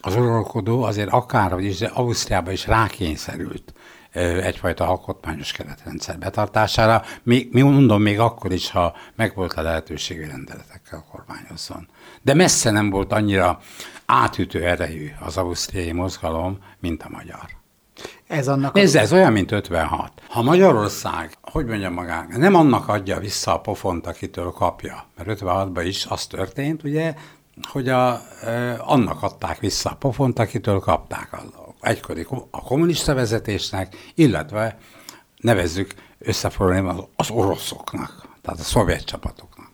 az 0.00 0.16
uralkodó 0.16 0.82
azért 0.82 1.12
akárhogy 1.12 1.64
is, 1.64 1.78
de 1.78 1.86
Ausztriába 1.86 2.52
is 2.52 2.66
rákényszerült 2.66 3.72
egyfajta 4.18 4.88
alkotmányos 4.88 5.52
keretrendszer 5.52 6.18
betartására, 6.18 7.02
még, 7.22 7.48
mi 7.52 7.62
mondom 7.62 8.02
még 8.02 8.18
akkor 8.18 8.52
is, 8.52 8.70
ha 8.70 8.96
megvolt 9.16 9.52
a 9.52 9.62
lehetőség, 9.62 10.26
rendeletekkel 10.26 11.04
kormányozzon. 11.10 11.88
De 12.22 12.34
messze 12.34 12.70
nem 12.70 12.90
volt 12.90 13.12
annyira 13.12 13.60
átütő 14.06 14.64
erejű 14.64 15.10
az 15.20 15.36
ausztriai 15.36 15.92
mozgalom, 15.92 16.58
mint 16.80 17.02
a 17.02 17.08
magyar. 17.10 17.56
Ez 18.26 18.48
annak 18.48 18.74
Nézd, 18.74 18.96
ez 18.96 19.12
olyan, 19.12 19.32
mint 19.32 19.52
56. 19.52 20.12
Ha 20.28 20.42
Magyarország, 20.42 21.32
hogy 21.42 21.66
mondjam 21.66 21.92
magának, 21.92 22.36
nem 22.36 22.54
annak 22.54 22.88
adja 22.88 23.18
vissza 23.18 23.54
a 23.54 23.60
pofont, 23.60 24.06
akitől 24.06 24.50
kapja, 24.50 25.06
mert 25.16 25.40
56-ban 25.40 25.82
is 25.84 26.06
az 26.06 26.26
történt, 26.26 26.82
ugye, 26.82 27.14
hogy 27.62 27.88
a, 27.88 28.20
annak 28.78 29.22
adták 29.22 29.58
vissza 29.58 29.90
a 29.90 29.94
pofont, 29.94 30.38
akitől 30.38 30.78
kapták 30.78 31.32
egykori 31.80 32.26
a 32.50 32.62
kommunista 32.62 33.14
vezetésnek, 33.14 33.96
illetve 34.14 34.78
nevezzük 35.36 35.94
összefoglalni 36.18 37.02
az 37.16 37.30
oroszoknak, 37.30 38.28
tehát 38.42 38.60
a 38.60 38.62
szovjet 38.62 39.04
csapatoknak. 39.04 39.70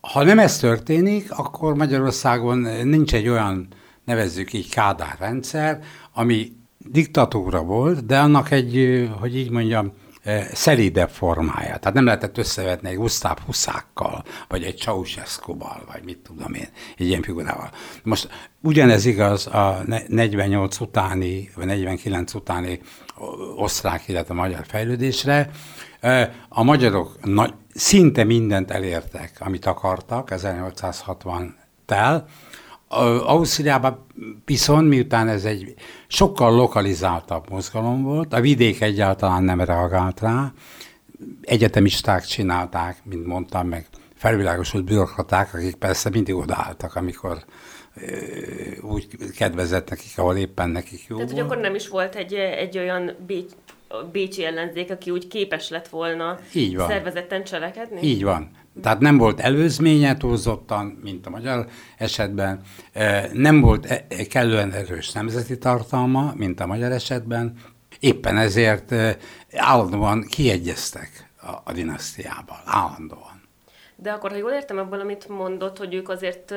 Ha 0.00 0.22
nem 0.22 0.38
ez 0.38 0.58
történik, 0.58 1.30
akkor 1.30 1.74
Magyarországon 1.74 2.58
nincs 2.84 3.14
egy 3.14 3.28
olyan, 3.28 3.68
nevezzük 4.04 4.52
így 4.52 4.70
Kádár 4.70 5.16
rendszer, 5.18 5.82
ami 6.12 6.52
diktatúra 6.78 7.62
volt, 7.62 8.06
de 8.06 8.18
annak 8.18 8.50
egy, 8.50 9.08
hogy 9.20 9.36
így 9.36 9.50
mondjam, 9.50 9.92
szelídebb 10.52 11.08
formája. 11.08 11.76
Tehát 11.76 11.94
nem 11.94 12.04
lehetett 12.04 12.38
összevetni 12.38 12.88
egy 12.88 12.96
Gustav 12.96 13.38
Huszákkal, 13.46 14.24
vagy 14.48 14.62
egy 14.62 14.78
Ceausescu-val, 14.78 15.84
vagy 15.92 16.04
mit 16.04 16.18
tudom 16.18 16.54
én, 16.54 16.68
egy 16.98 17.06
ilyen 17.06 17.22
figurával. 17.22 17.70
Most 18.02 18.28
ugyanez 18.62 19.04
igaz 19.04 19.46
a 19.46 19.82
48 20.08 20.80
utáni, 20.80 21.50
vagy 21.54 21.66
49 21.66 22.34
utáni 22.34 22.80
osztrák, 23.56 24.08
illetve 24.08 24.34
magyar 24.34 24.64
fejlődésre. 24.66 25.50
A 26.48 26.62
magyarok 26.62 27.24
nagy, 27.24 27.54
szinte 27.74 28.24
mindent 28.24 28.70
elértek, 28.70 29.36
amit 29.38 29.66
akartak 29.66 30.30
1860 30.30 31.56
tel, 31.86 32.26
Ausztriában 32.88 34.06
viszont, 34.44 34.88
miután 34.88 35.28
ez 35.28 35.44
egy 35.44 35.74
sokkal 36.06 36.54
lokalizáltabb 36.54 37.50
mozgalom 37.50 38.02
volt, 38.02 38.32
a 38.32 38.40
vidék 38.40 38.80
egyáltalán 38.80 39.42
nem 39.42 39.60
reagált 39.60 40.20
rá, 40.20 40.52
egyetemisták 41.42 42.24
csinálták, 42.24 42.96
mint 43.04 43.26
mondtam, 43.26 43.68
meg 43.68 43.86
felvilágosult 44.14 44.84
bürokraták, 44.84 45.54
akik 45.54 45.74
persze 45.74 46.10
mindig 46.10 46.34
odaálltak, 46.34 46.94
amikor 46.94 47.44
úgy 48.80 49.06
kedvezett 49.36 49.90
nekik, 49.90 50.18
ahol 50.18 50.36
éppen 50.36 50.70
nekik 50.70 51.04
jó 51.08 51.16
Tehát, 51.16 51.30
hogy 51.30 51.40
akkor 51.40 51.56
nem 51.56 51.74
is 51.74 51.88
volt 51.88 52.14
egy, 52.14 52.34
egy 52.34 52.78
olyan 52.78 53.16
Bécs, 53.26 53.50
bécsi 54.12 54.44
ellenzék, 54.44 54.90
aki 54.90 55.10
úgy 55.10 55.28
képes 55.28 55.68
lett 55.68 55.88
volna 55.88 56.38
Így 56.54 56.76
van. 56.76 56.88
szervezetten 56.88 57.44
cselekedni? 57.44 58.02
Így 58.02 58.24
van. 58.24 58.50
Tehát 58.82 59.00
nem 59.00 59.18
volt 59.18 59.40
előzménye 59.40 60.16
túlzottan, 60.16 60.98
mint 61.02 61.26
a 61.26 61.30
magyar 61.30 61.66
esetben, 61.98 62.60
nem 63.32 63.60
volt 63.60 63.86
e, 63.86 64.06
e, 64.08 64.24
kellően 64.24 64.72
erős 64.72 65.12
nemzeti 65.12 65.58
tartalma, 65.58 66.32
mint 66.36 66.60
a 66.60 66.66
magyar 66.66 66.92
esetben, 66.92 67.56
éppen 68.00 68.36
ezért 68.36 68.94
állandóan 69.52 70.22
kiegyeztek 70.28 71.30
a, 71.40 71.52
a 71.64 71.72
dinasztiával, 71.72 72.62
állandóan. 72.64 73.48
De 73.96 74.10
akkor, 74.10 74.30
ha 74.30 74.36
jól 74.36 74.50
értem 74.50 74.78
abból, 74.78 75.00
amit 75.00 75.28
mondott, 75.28 75.78
hogy 75.78 75.94
ők 75.94 76.08
azért 76.08 76.54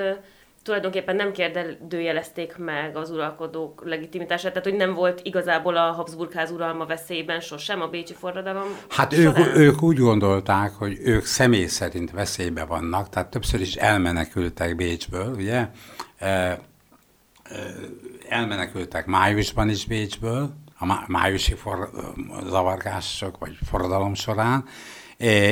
tulajdonképpen 0.63 1.15
nem 1.15 1.32
kérdőjelezték 1.32 2.58
meg 2.58 2.95
az 2.95 3.10
uralkodók 3.10 3.82
legitimitását, 3.86 4.54
tehát 4.54 4.67
hogy 4.67 4.78
nem 4.78 4.93
volt 4.93 5.19
igazából 5.24 5.78
a 5.78 5.91
Habsburgház 5.91 6.52
uralma 6.52 6.86
veszélyben 6.86 7.39
sosem 7.39 7.82
a 7.82 7.88
Bécsi 7.88 8.13
forradalom 8.13 8.78
Hát 8.89 9.13
ők, 9.13 9.38
ők 9.56 9.82
úgy 9.82 9.97
gondolták, 9.97 10.71
hogy 10.71 10.97
ők 11.04 11.26
személy 11.26 11.65
szerint 11.65 12.12
veszélybe 12.12 12.65
vannak, 12.65 13.10
tehát 13.10 13.30
többször 13.30 13.62
is 13.62 13.76
elmenekültek 13.76 14.76
Bécsből, 14.76 15.34
ugye? 15.36 15.67
Elmenekültek 18.30 19.06
májusban 19.06 19.69
is 19.69 19.86
Bécsből, 19.86 20.54
a 20.80 21.06
májusi 21.08 21.54
for, 21.54 21.89
zavargások 22.47 23.38
vagy 23.38 23.58
forradalom 23.69 24.13
során, 24.13 24.65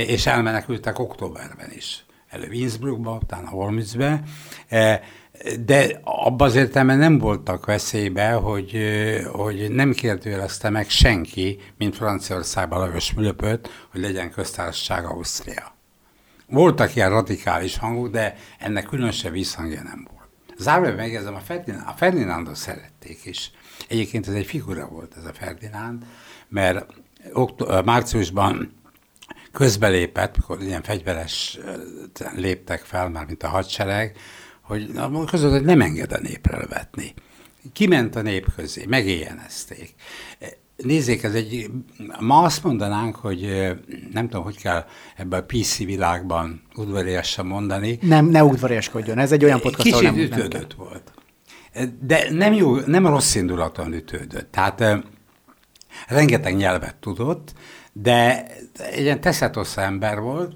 és 0.05 0.25
elmenekültek 0.25 0.99
októberben 0.99 1.71
is 1.71 2.03
elő 2.29 2.51
Innsbruckba, 2.51 3.19
utána 3.21 3.51
Olmützbe, 3.51 4.21
e, 4.67 5.01
de 5.65 5.99
abban 6.03 6.47
az 6.47 6.55
értelemben 6.55 6.97
nem 6.97 7.17
voltak 7.17 7.65
veszélybe, 7.65 8.31
hogy, 8.31 8.77
hogy 9.31 9.71
nem 9.71 9.91
kérdőjelezte 9.91 10.69
meg 10.69 10.89
senki, 10.89 11.59
mint 11.77 11.95
Franciaországban 11.95 12.79
Lajos 12.79 13.09
Fülöpöt, 13.09 13.87
hogy 13.91 14.01
legyen 14.01 14.31
köztársaság 14.31 15.05
Ausztria. 15.05 15.75
Voltak 16.47 16.95
ilyen 16.95 17.09
radikális 17.09 17.77
hangok, 17.77 18.09
de 18.09 18.35
ennek 18.59 18.85
különösebb 18.85 19.31
visszhangja 19.31 19.81
nem 19.83 20.07
volt. 20.11 20.29
Zárójelben 20.57 21.05
megjegyzem, 21.05 21.35
a, 21.35 21.39
Ferdinánd, 21.39 21.83
a 21.87 21.93
Ferdinándot 21.97 22.55
szerették 22.55 23.25
is. 23.25 23.51
Egyébként 23.87 24.27
ez 24.27 24.33
egy 24.33 24.45
figura 24.45 24.87
volt 24.87 25.15
ez 25.17 25.25
a 25.25 25.33
Ferdinánd, 25.33 26.03
mert 26.47 26.85
márciusban 27.85 28.78
közbelépett, 29.51 30.37
mikor 30.37 30.61
ilyen 30.61 30.83
fegyveres 30.83 31.59
léptek 32.35 32.79
fel, 32.79 33.09
már 33.09 33.25
mint 33.25 33.43
a 33.43 33.47
hadsereg, 33.47 34.17
hogy 34.61 34.91
között, 35.25 35.51
hogy 35.51 35.63
nem 35.63 35.81
enged 35.81 36.11
a 36.11 36.19
népre 36.21 36.65
vetni. 36.69 37.13
Kiment 37.73 38.15
a 38.15 38.21
nép 38.21 38.47
közé, 38.55 38.85
megéjjenezték. 38.85 39.93
Nézzék, 40.75 41.23
ez 41.23 41.33
egy, 41.33 41.71
ma 42.19 42.41
azt 42.41 42.63
mondanánk, 42.63 43.15
hogy 43.15 43.41
nem 44.11 44.29
tudom, 44.29 44.43
hogy 44.43 44.61
kell 44.61 44.85
ebben 45.15 45.39
a 45.39 45.45
PC 45.45 45.77
világban 45.77 46.61
udvariasan 46.75 47.45
mondani. 47.45 47.99
Nem, 48.01 48.25
ne 48.25 48.43
udvariaskodjon, 48.43 49.17
ez 49.17 49.31
egy 49.31 49.43
olyan 49.43 49.59
podcast, 49.59 49.81
Kicsit 49.81 50.01
nem, 50.01 50.17
ütődött 50.17 50.77
nem 50.77 50.87
volt. 50.87 51.11
De 52.01 52.27
nem 52.31 52.53
jó, 52.53 52.75
nem 52.75 53.07
rossz 53.07 53.35
indulaton 53.35 53.93
ütődött. 53.93 54.51
Tehát 54.51 55.03
rengeteg 56.07 56.55
nyelvet 56.55 56.95
tudott, 56.95 57.53
de 58.01 58.47
egy 58.77 59.01
ilyen 59.01 59.21
teszetosz 59.21 59.77
ember 59.77 60.19
volt, 60.19 60.53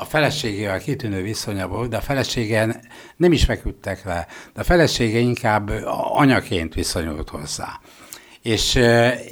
a 0.00 0.04
feleségével 0.04 0.78
kitűnő 0.78 1.22
viszonya 1.22 1.68
volt, 1.68 1.90
de 1.90 1.96
a 1.96 2.00
felesége 2.00 2.80
nem 3.16 3.32
is 3.32 3.44
feküdtek 3.44 4.04
le, 4.04 4.26
de 4.54 4.60
a 4.60 4.64
felesége 4.64 5.18
inkább 5.18 5.70
anyaként 6.12 6.74
viszonyult 6.74 7.28
hozzá. 7.28 7.80
És, 8.42 8.74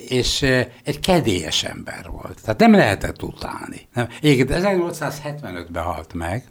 és 0.08 0.42
egy 0.84 1.00
kedélyes 1.00 1.64
ember 1.64 2.06
volt. 2.10 2.40
Tehát 2.42 2.60
nem 2.60 2.72
lehetett 2.72 3.22
utálni. 3.22 3.88
Egyébként 4.20 4.50
1875-ben 4.52 5.82
halt 5.82 6.14
meg, 6.14 6.44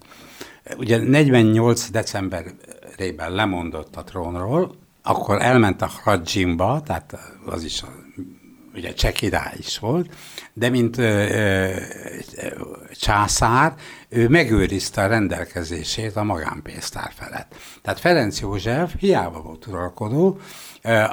ugye 0.78 0.98
48 0.98 1.90
decemberében 1.90 3.32
lemondott 3.32 3.96
a 3.96 4.04
trónról, 4.04 4.76
akkor 5.04 5.42
elment 5.42 5.82
a 5.82 5.92
Hradzsimba, 6.02 6.82
tehát 6.86 7.18
az 7.46 7.64
is 7.64 7.84
ugye 8.80 8.94
cseh 8.94 9.12
király 9.12 9.56
is 9.58 9.80
volt, 9.80 10.14
de 10.54 10.70
mint 10.70 10.98
ö, 10.98 11.04
ö, 11.04 11.76
császár, 12.92 13.74
ő 14.10 14.28
megőrizte 14.28 15.02
a 15.02 15.08
rendelkezését 15.08 16.16
a 16.16 16.24
magánpénztár 16.24 17.12
felett. 17.16 17.56
Tehát 17.82 18.00
Ferenc 18.00 18.40
József 18.40 18.94
hiába 19.00 19.42
volt 19.42 19.68
uralkodó, 19.68 20.40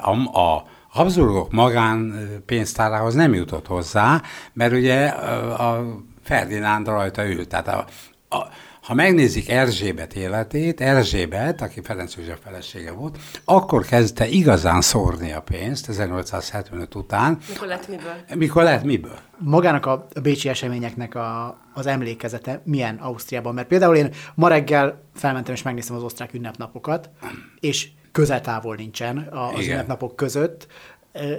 a, 0.00 0.40
a 0.40 0.66
Habsburgok 0.88 1.52
magánpénztárához 1.52 3.14
nem 3.14 3.34
jutott 3.34 3.66
hozzá, 3.66 4.22
mert 4.52 4.72
ugye 4.72 5.06
a 5.06 5.86
Ferdinánd 6.22 6.86
rajta 6.86 7.26
ült. 7.28 7.48
Tehát 7.48 7.68
a, 7.68 7.86
a, 8.36 8.48
ha 8.86 8.94
megnézik 8.94 9.48
Erzsébet 9.50 10.14
életét, 10.14 10.80
Erzsébet, 10.80 11.60
aki 11.60 11.80
Ferenc 11.82 12.16
József 12.16 12.38
felesége 12.44 12.92
volt, 12.92 13.18
akkor 13.44 13.84
kezdte 13.84 14.26
igazán 14.26 14.80
szórni 14.80 15.32
a 15.32 15.40
pénzt 15.40 15.88
1875 15.88 16.94
után. 16.94 17.38
Mikor 17.48 17.66
lett 17.66 17.88
miből? 17.88 18.14
Mikor 18.34 18.62
lett 18.62 18.84
miből? 18.84 19.18
Magának 19.38 19.86
a 19.86 20.06
bécsi 20.22 20.48
eseményeknek 20.48 21.14
a, 21.14 21.58
az 21.74 21.86
emlékezete 21.86 22.60
milyen 22.64 22.96
Ausztriában? 22.96 23.54
Mert 23.54 23.68
például 23.68 23.96
én 23.96 24.10
ma 24.34 24.48
reggel 24.48 25.02
felmentem 25.14 25.54
és 25.54 25.62
megnéztem 25.62 25.96
az 25.96 26.02
osztrák 26.02 26.34
ünnepnapokat, 26.34 27.10
és 27.60 27.88
közel-távol 28.12 28.74
nincsen 28.74 29.28
az 29.30 29.60
Igen. 29.60 29.72
ünnepnapok 29.72 30.16
között. 30.16 30.66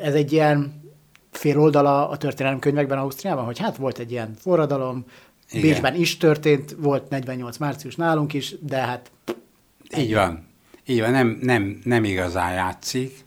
Ez 0.03 0.13
egy 0.13 0.31
ilyen 0.31 0.85
fél 1.31 1.59
oldala 1.59 2.09
a 2.09 2.17
történelemkönyvekben 2.17 2.97
Ausztriában, 2.97 3.45
hogy 3.45 3.59
hát 3.59 3.77
volt 3.77 3.99
egy 3.99 4.11
ilyen 4.11 4.33
forradalom, 4.39 5.05
igen. 5.49 5.61
Bécsben 5.61 5.95
is 5.95 6.17
történt, 6.17 6.75
volt 6.79 7.09
48 7.09 7.57
március 7.57 7.95
nálunk 7.95 8.33
is, 8.33 8.55
de 8.59 8.77
hát... 8.77 9.11
Így 9.97 10.13
van. 10.13 10.47
Így 10.85 10.99
van, 10.99 11.11
nem, 11.11 11.37
nem, 11.41 11.79
nem 11.83 12.03
igazán 12.03 12.53
játszik. 12.53 13.25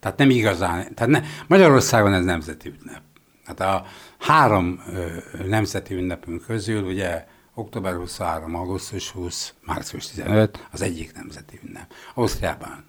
Tehát 0.00 0.18
nem 0.18 0.30
igazán, 0.30 0.94
tehát 0.94 1.12
ne, 1.12 1.22
Magyarországon 1.46 2.14
ez 2.14 2.24
nemzeti 2.24 2.68
ünnep. 2.68 3.02
Hát 3.44 3.60
a 3.60 3.86
három 4.18 4.82
ö, 4.92 5.06
nemzeti 5.46 5.94
ünnepünk 5.94 6.44
közül, 6.46 6.84
ugye 6.84 7.26
október 7.54 7.94
23, 7.94 8.54
augusztus 8.54 9.10
20, 9.10 9.54
március 9.64 10.06
15, 10.06 10.68
az 10.70 10.82
egyik 10.82 11.14
nemzeti 11.14 11.60
ünnep. 11.64 11.92
Ausztriában 12.14 12.84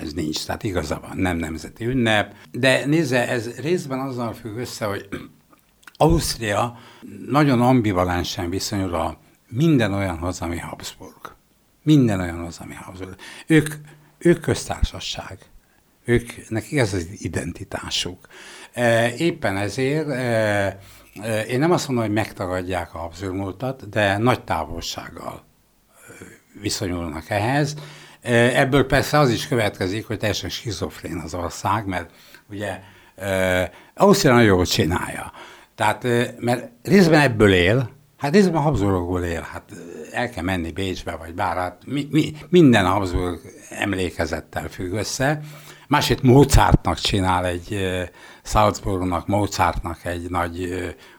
ez 0.00 0.12
nincs, 0.12 0.46
tehát 0.46 0.62
igaza 0.62 1.00
van, 1.00 1.16
nem 1.16 1.36
nemzeti 1.36 1.84
ünnep. 1.86 2.34
De 2.52 2.86
nézze, 2.86 3.28
ez 3.28 3.56
részben 3.60 3.98
azzal 3.98 4.32
függ 4.32 4.56
össze, 4.56 4.84
hogy 4.84 5.08
Ausztria 6.00 6.78
nagyon 7.28 7.62
ambivalensen 7.62 8.50
viszonyul 8.50 8.94
a 8.94 9.18
minden 9.48 9.94
olyanhoz, 9.94 10.40
ami 10.40 10.58
Habsburg. 10.58 11.34
Minden 11.82 12.20
olyanhoz, 12.20 12.58
ami 12.58 12.74
Habsburg. 12.74 13.16
Ők, 13.46 13.74
ők 14.18 14.40
köztársaság. 14.40 15.38
Ők, 16.04 16.48
nekik 16.48 16.78
ez 16.78 16.94
az 16.94 17.06
identitásuk. 17.12 18.28
E, 18.72 19.14
éppen 19.14 19.56
ezért 19.56 20.08
e, 20.08 20.78
e, 21.22 21.40
én 21.40 21.58
nem 21.58 21.70
azt 21.70 21.88
mondom, 21.88 22.04
hogy 22.04 22.14
megtagadják 22.14 22.94
a 22.94 22.98
Habsburg 22.98 23.34
múltat, 23.34 23.88
de 23.88 24.18
nagy 24.18 24.44
távolsággal 24.44 25.44
viszonyulnak 26.60 27.30
ehhez. 27.30 27.74
Ebből 28.20 28.86
persze 28.86 29.18
az 29.18 29.30
is 29.30 29.48
következik, 29.48 30.06
hogy 30.06 30.18
teljesen 30.18 30.50
schizofrén 30.50 31.18
az 31.18 31.34
ország, 31.34 31.86
mert 31.86 32.10
ugye 32.50 32.80
Ausztria 33.94 34.32
nagyon 34.32 34.46
jól 34.46 34.66
csinálja. 34.66 35.32
Tehát, 35.78 36.06
mert 36.38 36.70
részben 36.82 37.20
ebből 37.20 37.52
él, 37.52 37.90
hát 38.16 38.32
részben 38.32 38.54
a 38.54 38.60
Habsburgokból 38.60 39.22
él, 39.22 39.46
hát 39.52 39.62
el 40.12 40.30
kell 40.30 40.44
menni 40.44 40.72
Bécsbe, 40.72 41.16
vagy 41.16 41.34
bár, 41.34 41.56
hát 41.56 41.82
mi, 41.86 42.08
mi, 42.10 42.32
minden 42.48 42.86
Habsburg 42.86 43.40
emlékezettel 43.70 44.68
függ 44.68 44.92
össze. 44.92 45.40
Másrészt 45.88 46.22
Mozartnak 46.22 46.98
csinál 46.98 47.46
egy, 47.46 47.78
Salzburgnak, 48.42 49.26
Mozartnak 49.26 50.04
egy 50.04 50.30
nagy 50.30 50.68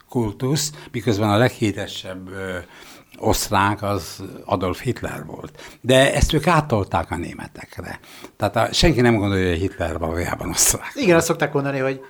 kultusz, 0.09 0.71
miközben 0.91 1.29
a 1.29 1.37
leghíresebb 1.37 2.29
osztrák 3.17 3.83
az 3.83 4.23
Adolf 4.45 4.81
Hitler 4.81 5.25
volt. 5.25 5.79
De 5.81 6.13
ezt 6.13 6.33
ők 6.33 6.47
átolták 6.47 7.11
a 7.11 7.17
németekre. 7.17 7.99
Tehát 8.37 8.55
a, 8.55 8.73
senki 8.73 9.01
nem 9.01 9.15
gondolja, 9.15 9.49
hogy 9.49 9.59
Hitler 9.59 9.97
valójában 9.97 10.49
osztrák. 10.49 10.91
Igen, 10.95 11.15
azt 11.15 11.25
szokták 11.25 11.53
mondani, 11.53 11.79
hogy 11.79 12.01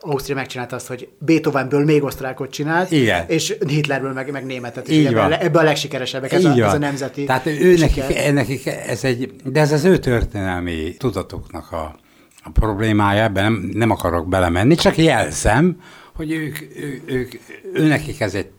Ausztria 0.00 0.34
megcsinálta 0.34 0.76
azt, 0.76 0.86
hogy 0.86 1.08
Beethovenből 1.18 1.84
még 1.84 2.02
osztrákot 2.02 2.50
csinált, 2.50 2.90
Igen. 2.90 3.24
és 3.28 3.56
Hitlerből 3.66 4.12
meg, 4.12 4.30
meg 4.30 4.44
németet. 4.44 4.88
Így 4.88 5.06
ebben, 5.06 5.28
van. 5.28 5.32
ebben 5.32 5.62
a 5.62 5.64
legsikeresebbek, 5.64 6.32
ez, 6.32 6.44
a, 6.44 6.50
ez 6.50 6.72
a 6.72 6.78
nemzeti 6.78 7.24
Tehát 7.24 7.46
ő 7.46 7.76
nekik, 7.76 8.32
nekik, 8.32 8.66
ez 8.66 9.04
egy, 9.04 9.32
de 9.44 9.60
ez 9.60 9.72
az 9.72 9.84
ő 9.84 9.98
történelmi 9.98 10.94
tudatoknak 10.98 11.72
a, 11.72 11.98
a 12.42 12.50
problémája, 12.50 13.22
ebben 13.22 13.44
nem, 13.44 13.70
nem 13.72 13.90
akarok 13.90 14.28
belemenni, 14.28 14.74
csak 14.74 14.96
jelzem, 14.96 15.80
hogy 16.14 16.32
ők, 16.32 16.60
ő, 16.60 17.02
ők, 17.06 17.32
ő 17.72 17.86
nekik 17.86 18.20
ez 18.20 18.34
egy, 18.34 18.50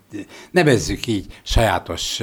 nevezzük 0.52 1.08
így, 1.08 1.26
sajátos 1.44 2.22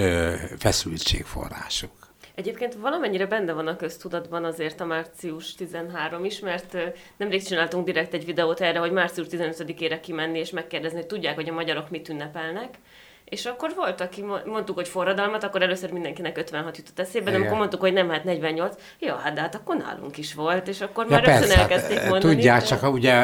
feszültségforrásuk. 0.59 1.91
Egyébként 2.39 2.75
valamennyire 2.75 3.27
benne 3.27 3.53
van 3.53 3.67
a 3.67 3.77
köztudatban 3.77 4.45
azért 4.45 4.81
a 4.81 4.85
március 4.85 5.55
13 5.55 6.25
is, 6.25 6.41
mert 6.41 6.77
nemrég 7.17 7.43
csináltunk 7.43 7.85
direkt 7.85 8.15
egy 8.15 8.25
videót 8.25 8.61
erre, 8.61 8.79
hogy 8.79 8.93
március 8.93 9.27
15-ére 9.31 9.99
kimenni 10.03 10.39
és 10.39 10.51
megkérdezni, 10.51 10.99
hogy 10.99 11.07
tudják, 11.07 11.35
hogy 11.35 11.49
a 11.49 11.53
magyarok 11.53 11.91
mit 11.91 12.09
ünnepelnek. 12.09 12.79
És 13.25 13.47
akkor 13.47 13.73
volt, 13.77 14.01
aki 14.01 14.25
mondtuk, 14.47 14.77
hogy 14.77 14.89
forradalmat, 14.89 15.45
akkor 15.45 15.63
először 15.63 15.91
mindenkinek 15.91 16.39
56 16.39 16.77
jutott 16.77 16.99
eszébe, 16.99 17.31
de 17.31 17.37
amikor 17.37 17.57
mondtuk, 17.57 17.81
hogy 17.81 17.93
nem, 17.93 18.09
hát 18.09 18.25
48, 18.25 18.75
ja, 18.99 19.17
hát 19.17 19.35
de 19.35 19.41
hát 19.41 19.55
akkor 19.55 19.77
nálunk 19.77 20.19
is 20.19 20.35
volt, 20.35 20.69
és 20.69 20.81
akkor 20.81 21.05
ja, 21.05 21.11
már 21.11 21.25
persze, 21.25 21.41
rögtön 21.41 21.59
elkezdték 21.59 21.99
hát, 21.99 22.09
mondani. 22.09 22.35
Tudják, 22.35 22.63
csak 22.63 22.93
ugye 22.93 23.15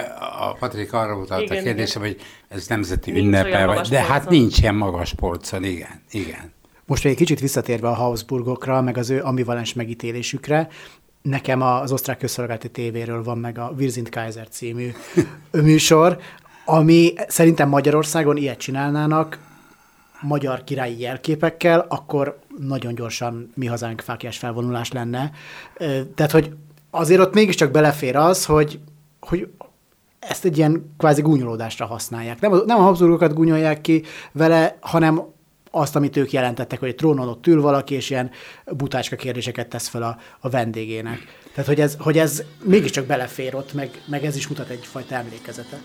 a 0.40 0.56
Patrik 0.58 0.92
arra 0.92 1.16
mutatott 1.16 1.50
a 1.50 1.62
kérdésem, 1.62 2.02
hogy 2.02 2.16
ez 2.48 2.66
nemzeti 2.66 3.16
ünnepe, 3.16 3.80
de 3.88 4.02
hát 4.02 4.28
nincs 4.28 4.58
ilyen 4.58 4.74
magas 4.74 5.14
polcon, 5.14 5.64
igen, 5.64 6.02
igen. 6.10 6.52
Most 6.86 7.04
egy 7.04 7.16
kicsit 7.16 7.40
visszatérve 7.40 7.88
a 7.88 7.94
Habsburgokra, 7.94 8.80
meg 8.80 8.98
az 8.98 9.10
ő 9.10 9.22
ambivalens 9.22 9.72
megítélésükre, 9.72 10.68
nekem 11.22 11.62
az 11.62 11.92
osztrák 11.92 12.18
közszolgálati 12.18 12.70
tévéről 12.70 13.22
van 13.22 13.38
meg 13.38 13.58
a 13.58 13.72
Wir 13.78 13.90
sind 13.90 14.08
Kaiser 14.08 14.48
című 14.48 14.92
műsor, 15.50 16.18
ami 16.64 17.12
szerintem 17.28 17.68
Magyarországon 17.68 18.36
ilyet 18.36 18.58
csinálnának, 18.58 19.38
magyar 20.20 20.64
királyi 20.64 21.00
jelképekkel, 21.00 21.86
akkor 21.88 22.38
nagyon 22.58 22.94
gyorsan 22.94 23.52
mi 23.54 23.66
hazánk 23.66 24.00
fákjás 24.00 24.38
felvonulás 24.38 24.92
lenne. 24.92 25.30
Tehát, 26.14 26.32
hogy 26.32 26.54
azért 26.90 27.20
ott 27.20 27.34
mégiscsak 27.34 27.70
belefér 27.70 28.16
az, 28.16 28.44
hogy, 28.44 28.80
hogy 29.20 29.48
ezt 30.18 30.44
egy 30.44 30.56
ilyen 30.56 30.94
kvázi 30.98 31.22
gúnyolódásra 31.22 31.86
használják. 31.86 32.40
Nem, 32.40 32.62
nem 32.66 32.78
a 32.78 32.82
Habsburgokat 32.82 33.34
gúnyolják 33.34 33.80
ki 33.80 34.02
vele, 34.32 34.76
hanem 34.80 35.22
azt, 35.74 35.96
amit 35.96 36.16
ők 36.16 36.32
jelentettek, 36.32 36.78
hogy 36.78 36.88
egy 36.88 36.94
trónon 36.94 37.28
ott 37.28 37.46
ül 37.46 37.60
valaki, 37.60 37.94
és 37.94 38.10
ilyen 38.10 38.30
butácska 38.66 39.16
kérdéseket 39.16 39.68
tesz 39.68 39.88
fel 39.88 40.02
a, 40.02 40.18
a 40.40 40.48
vendégének. 40.48 41.18
Tehát, 41.52 41.68
hogy 41.68 41.80
ez, 41.80 41.96
hogy 41.98 42.18
ez 42.18 42.42
mégiscsak 42.64 43.06
belefér 43.06 43.54
ott, 43.54 43.72
meg, 43.72 43.90
meg 44.06 44.24
ez 44.24 44.36
is 44.36 44.48
mutat 44.48 44.68
egyfajta 44.68 45.14
emlékezetet. 45.14 45.82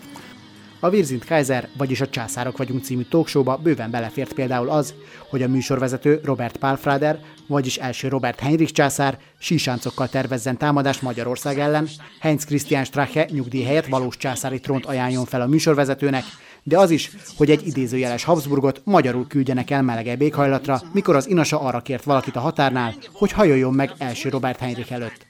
A 0.82 0.90
Virzint 0.90 1.24
Kaiser, 1.24 1.68
vagyis 1.76 2.00
a 2.00 2.08
Császárok 2.08 2.56
vagyunk 2.56 2.84
című 2.84 3.02
talkshowba 3.02 3.56
bőven 3.56 3.90
belefért 3.90 4.32
például 4.32 4.70
az, 4.70 4.94
hogy 5.28 5.42
a 5.42 5.48
műsorvezető 5.48 6.20
Robert 6.24 6.56
Pálfrader, 6.56 7.20
vagyis 7.46 7.76
első 7.76 8.08
Robert 8.08 8.40
Heinrich 8.40 8.72
császár 8.72 9.18
sísáncokkal 9.38 10.08
tervezzen 10.08 10.58
támadást 10.58 11.02
Magyarország 11.02 11.58
ellen, 11.58 11.88
Heinz 12.20 12.44
Christian 12.44 12.84
Strache 12.84 13.26
nyugdíj 13.30 13.62
helyett 13.62 13.86
valós 13.86 14.16
császári 14.16 14.60
trónt 14.60 14.86
ajánljon 14.86 15.24
fel 15.24 15.40
a 15.40 15.46
műsorvezetőnek, 15.46 16.24
de 16.62 16.78
az 16.78 16.90
is, 16.90 17.10
hogy 17.36 17.50
egy 17.50 17.66
idézőjeles 17.66 18.24
Habsburgot 18.24 18.80
magyarul 18.84 19.26
küldjenek 19.26 19.70
el 19.70 19.82
melegebb 19.82 20.20
éghajlatra, 20.20 20.82
mikor 20.92 21.16
az 21.16 21.28
inasa 21.28 21.60
arra 21.60 21.80
kért 21.80 22.04
valakit 22.04 22.36
a 22.36 22.40
határnál, 22.40 22.94
hogy 23.12 23.32
hajoljon 23.32 23.74
meg 23.74 23.92
első 23.98 24.28
Robert 24.28 24.58
Heinrich 24.58 24.92
előtt. 24.92 25.26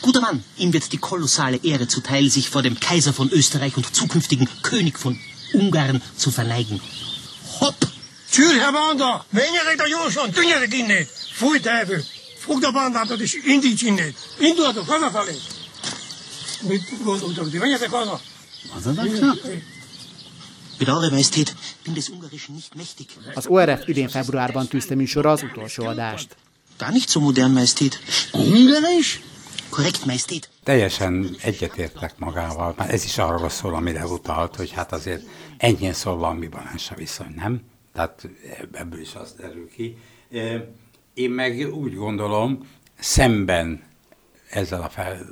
Guter 0.00 0.20
Mann, 0.20 0.44
ihm 0.58 0.70
wird 0.70 0.90
die 0.90 0.98
kolossale 0.98 1.58
Ehre 1.62 1.86
zuteil, 1.86 2.30
sich 2.30 2.48
vor 2.48 2.62
dem 2.62 2.76
Kaiser 2.78 3.12
von 3.12 3.28
Österreich 3.32 3.76
und 3.76 3.86
zukünftigen 3.94 4.48
König 4.60 4.98
von 4.98 5.18
Ungarn 5.52 6.02
zu 6.16 6.30
verneigen. 6.30 6.80
Hopp! 7.58 7.76
Tjür, 8.30 8.60
Herr 8.60 8.72
Banda! 8.72 9.24
Mennyire 9.30 9.82
a 9.82 9.88
gyorsan, 9.88 10.30
tűnjetek 10.30 10.74
innét! 10.74 11.08
Fúj, 11.32 11.60
tevő! 11.60 12.04
Fogd 12.38 12.64
a 12.64 12.70
bandátot 12.70 13.20
és 13.20 13.34
indíts 13.44 13.82
innét! 13.82 14.16
Indulatok 14.38 14.88
hazafelé! 14.88 15.36
Mit 16.60 17.02
gondoltok, 17.04 17.50
ti 17.50 17.58
menjetek 17.58 17.90
haza? 17.90 18.20
Az 23.34 23.46
ORF 23.46 23.88
idén 23.88 24.08
februárban 24.08 24.66
tűzte 24.66 24.94
műsor 24.94 25.26
az 25.26 25.42
utolsó 25.42 25.84
adást. 25.84 26.36
Gar 26.78 26.90
nicht 26.90 27.08
so 27.08 27.20
modern, 27.20 27.50
Majestät. 27.52 27.98
Ungarisch? 28.32 29.20
Korrekt, 29.68 30.04
Majestét. 30.04 30.48
Teljesen 30.62 31.36
egyetértek 31.42 32.18
magával. 32.18 32.74
Már 32.76 32.90
ez 32.90 33.04
is 33.04 33.18
arról 33.18 33.48
szól, 33.48 33.74
amire 33.74 34.06
utalt, 34.06 34.56
hogy 34.56 34.70
hát 34.70 34.92
azért 34.92 35.22
ennyien 35.56 35.92
szól 35.92 36.24
ambivalens 36.24 36.90
a 36.90 36.94
viszony, 36.94 37.34
nem? 37.36 37.60
Tehát 37.92 38.28
ebből 38.72 39.00
is 39.00 39.14
az 39.14 39.32
derül 39.32 39.70
ki. 39.70 39.96
Én 41.14 41.30
meg 41.30 41.74
úgy 41.74 41.94
gondolom, 41.94 42.68
szemben 42.98 43.82
ezzel 44.50 44.82
a 44.82 44.88
fel, 44.88 45.26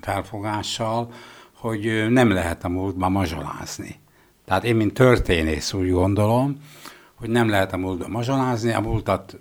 felfogással, 0.00 1.12
hogy 1.58 2.06
nem 2.08 2.30
lehet 2.30 2.64
a 2.64 2.68
múltban 2.68 3.12
mazsolázni. 3.12 4.00
Tehát 4.44 4.64
én, 4.64 4.76
mint 4.76 4.94
történész 4.94 5.72
úgy 5.72 5.90
gondolom, 5.90 6.60
hogy 7.14 7.28
nem 7.28 7.48
lehet 7.48 7.72
a 7.72 7.76
múltban 7.76 8.10
mazsolázni, 8.10 8.72
a 8.72 8.80
múltat 8.80 9.38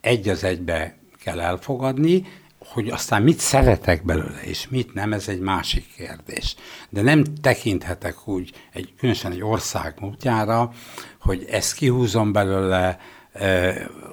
egy 0.00 0.28
az 0.28 0.44
egybe 0.44 0.96
kell 1.22 1.40
elfogadni, 1.40 2.26
hogy 2.58 2.88
aztán 2.88 3.22
mit 3.22 3.38
szeretek 3.38 4.04
belőle, 4.04 4.40
és 4.42 4.68
mit 4.68 4.94
nem, 4.94 5.12
ez 5.12 5.28
egy 5.28 5.40
másik 5.40 5.94
kérdés. 5.96 6.56
De 6.88 7.02
nem 7.02 7.24
tekinthetek 7.40 8.28
úgy, 8.28 8.52
egy, 8.72 8.94
különösen 8.98 9.32
egy 9.32 9.42
ország 9.42 9.94
múltjára, 10.00 10.70
hogy 11.20 11.46
ezt 11.50 11.74
kihúzom 11.74 12.32
belőle, 12.32 12.98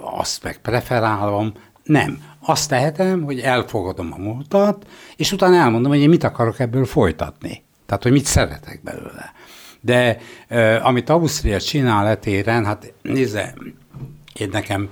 azt 0.01 0.43
meg 0.43 0.57
preferálom. 0.57 1.53
Nem. 1.83 2.21
Azt 2.49 2.69
tehetem, 2.69 3.23
hogy 3.23 3.39
elfogadom 3.39 4.13
a 4.13 4.17
múltat, 4.17 4.85
és 5.15 5.31
utána 5.31 5.55
elmondom, 5.55 5.91
hogy 5.91 6.01
én 6.01 6.09
mit 6.09 6.23
akarok 6.23 6.59
ebből 6.59 6.85
folytatni. 6.85 7.63
Tehát, 7.85 8.03
hogy 8.03 8.11
mit 8.11 8.25
szeretek 8.25 8.81
belőle. 8.83 9.33
De 9.81 10.17
amit 10.81 11.09
Ausztria 11.09 11.59
csinál 11.59 12.03
letéren, 12.03 12.65
hát 12.65 12.93
nézze, 13.01 13.53
én 14.33 14.49
nekem 14.51 14.89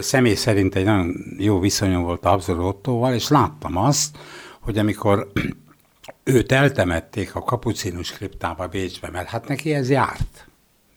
személy 0.00 0.34
szerint 0.34 0.74
egy 0.74 0.84
nagyon 0.84 1.14
jó 1.38 1.58
viszonyom 1.58 2.02
volt 2.02 2.24
Abszor 2.24 2.60
Ottóval, 2.60 3.14
és 3.14 3.28
láttam 3.28 3.76
azt, 3.76 4.18
hogy 4.60 4.78
amikor 4.78 5.32
őt 6.24 6.52
eltemették 6.52 7.34
a 7.34 7.42
kapucinus 7.42 8.12
kriptába 8.12 8.66
Bécsbe, 8.66 9.10
mert 9.10 9.28
hát 9.28 9.48
neki 9.48 9.74
ez 9.74 9.90
járt. 9.90 10.46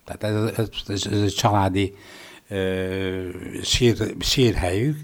Tehát 0.06 0.23
ez, 0.23 0.58
ez, 0.58 0.67
ez, 0.88 1.06
ez 1.12 1.21
egy 1.21 1.34
családi 1.34 1.95
sír, 3.63 4.15
sírhelyük, 4.19 4.97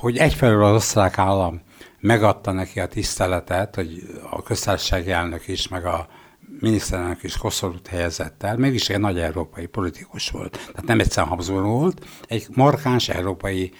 hogy 0.00 0.16
egyfelől 0.16 0.64
az 0.64 0.74
osztrák 0.74 1.18
állam 1.18 1.60
megadta 2.00 2.52
neki 2.52 2.80
a 2.80 2.86
tiszteletet, 2.86 3.74
hogy 3.74 4.02
a 4.30 4.42
köztársasági 4.42 5.10
elnök 5.10 5.48
is, 5.48 5.68
meg 5.68 5.86
a 5.86 6.08
miniszterelnök 6.60 7.22
is 7.22 7.36
koszorút 7.36 7.86
helyezett 7.86 8.42
el, 8.42 8.56
mégis 8.56 8.88
egy 8.88 9.00
nagy 9.00 9.18
európai 9.18 9.66
politikus 9.66 10.30
volt. 10.30 10.52
Tehát 10.52 10.84
nem 10.84 11.00
egyszerűen 11.00 11.32
Habsburg 11.32 11.64
volt, 11.64 12.06
egy 12.28 12.46
markáns 12.54 13.08
európai 13.08 13.72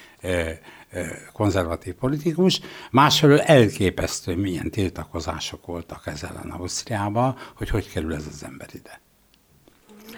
konzervatív 1.32 1.94
politikus, 1.94 2.60
másfelől 2.90 3.40
elképesztő 3.40 4.36
milyen 4.36 4.70
tiltakozások 4.70 5.66
voltak 5.66 6.06
ezzel 6.06 6.30
ellen 6.30 6.50
Ausztriában, 6.50 7.36
hogy 7.56 7.68
hogy 7.68 7.90
kerül 7.90 8.14
ez 8.14 8.26
az 8.30 8.44
ember 8.44 8.68
ide. 8.72 9.00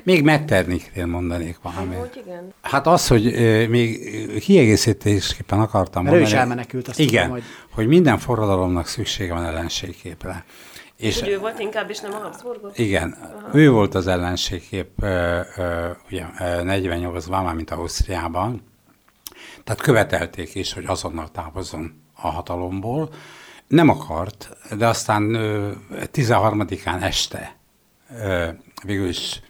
Még 0.04 0.22
Metternichnél 0.22 1.06
mondanék 1.06 1.58
valamit. 1.62 1.98
Hogy 1.98 2.22
igen. 2.26 2.52
Hát 2.62 2.86
az, 2.86 3.08
hogy 3.08 3.24
még 3.68 4.00
kiegészítésképpen 4.40 5.60
akartam 5.60 6.02
Mert 6.02 6.16
mondani. 6.16 6.32
Ő 6.32 6.36
is 6.36 6.42
elmenekült, 6.42 6.88
azt 6.88 6.98
Igen, 6.98 7.22
tudom, 7.22 7.30
hogy... 7.30 7.42
hogy 7.70 7.86
minden 7.86 8.18
forradalomnak 8.18 8.86
szüksége 8.86 9.34
van 9.34 9.44
ellenségképre. 9.44 10.44
És 10.96 11.20
hogy 11.20 11.28
ő 11.28 11.38
volt 11.38 11.58
inkább, 11.58 11.90
és 11.90 12.00
nem 12.00 12.12
a 12.12 12.16
Habsburgok? 12.16 12.78
Igen, 12.78 13.16
Aha. 13.42 13.58
ő 13.58 13.70
volt 13.70 13.94
az 13.94 14.06
ellenségkép 14.06 14.88
ugye 16.10 16.24
48-ban, 16.40 17.44
már 17.44 17.54
mint 17.54 17.70
Ausztriában. 17.70 18.62
Tehát 19.64 19.80
követelték 19.80 20.54
is, 20.54 20.72
hogy 20.72 20.84
azonnal 20.86 21.28
távozzon 21.30 22.02
a 22.14 22.28
hatalomból. 22.28 23.08
Nem 23.68 23.88
akart, 23.88 24.56
de 24.78 24.86
aztán 24.86 25.28
13-án 26.12 27.02
este 27.02 27.56
végül 28.84 29.08
is 29.08 29.40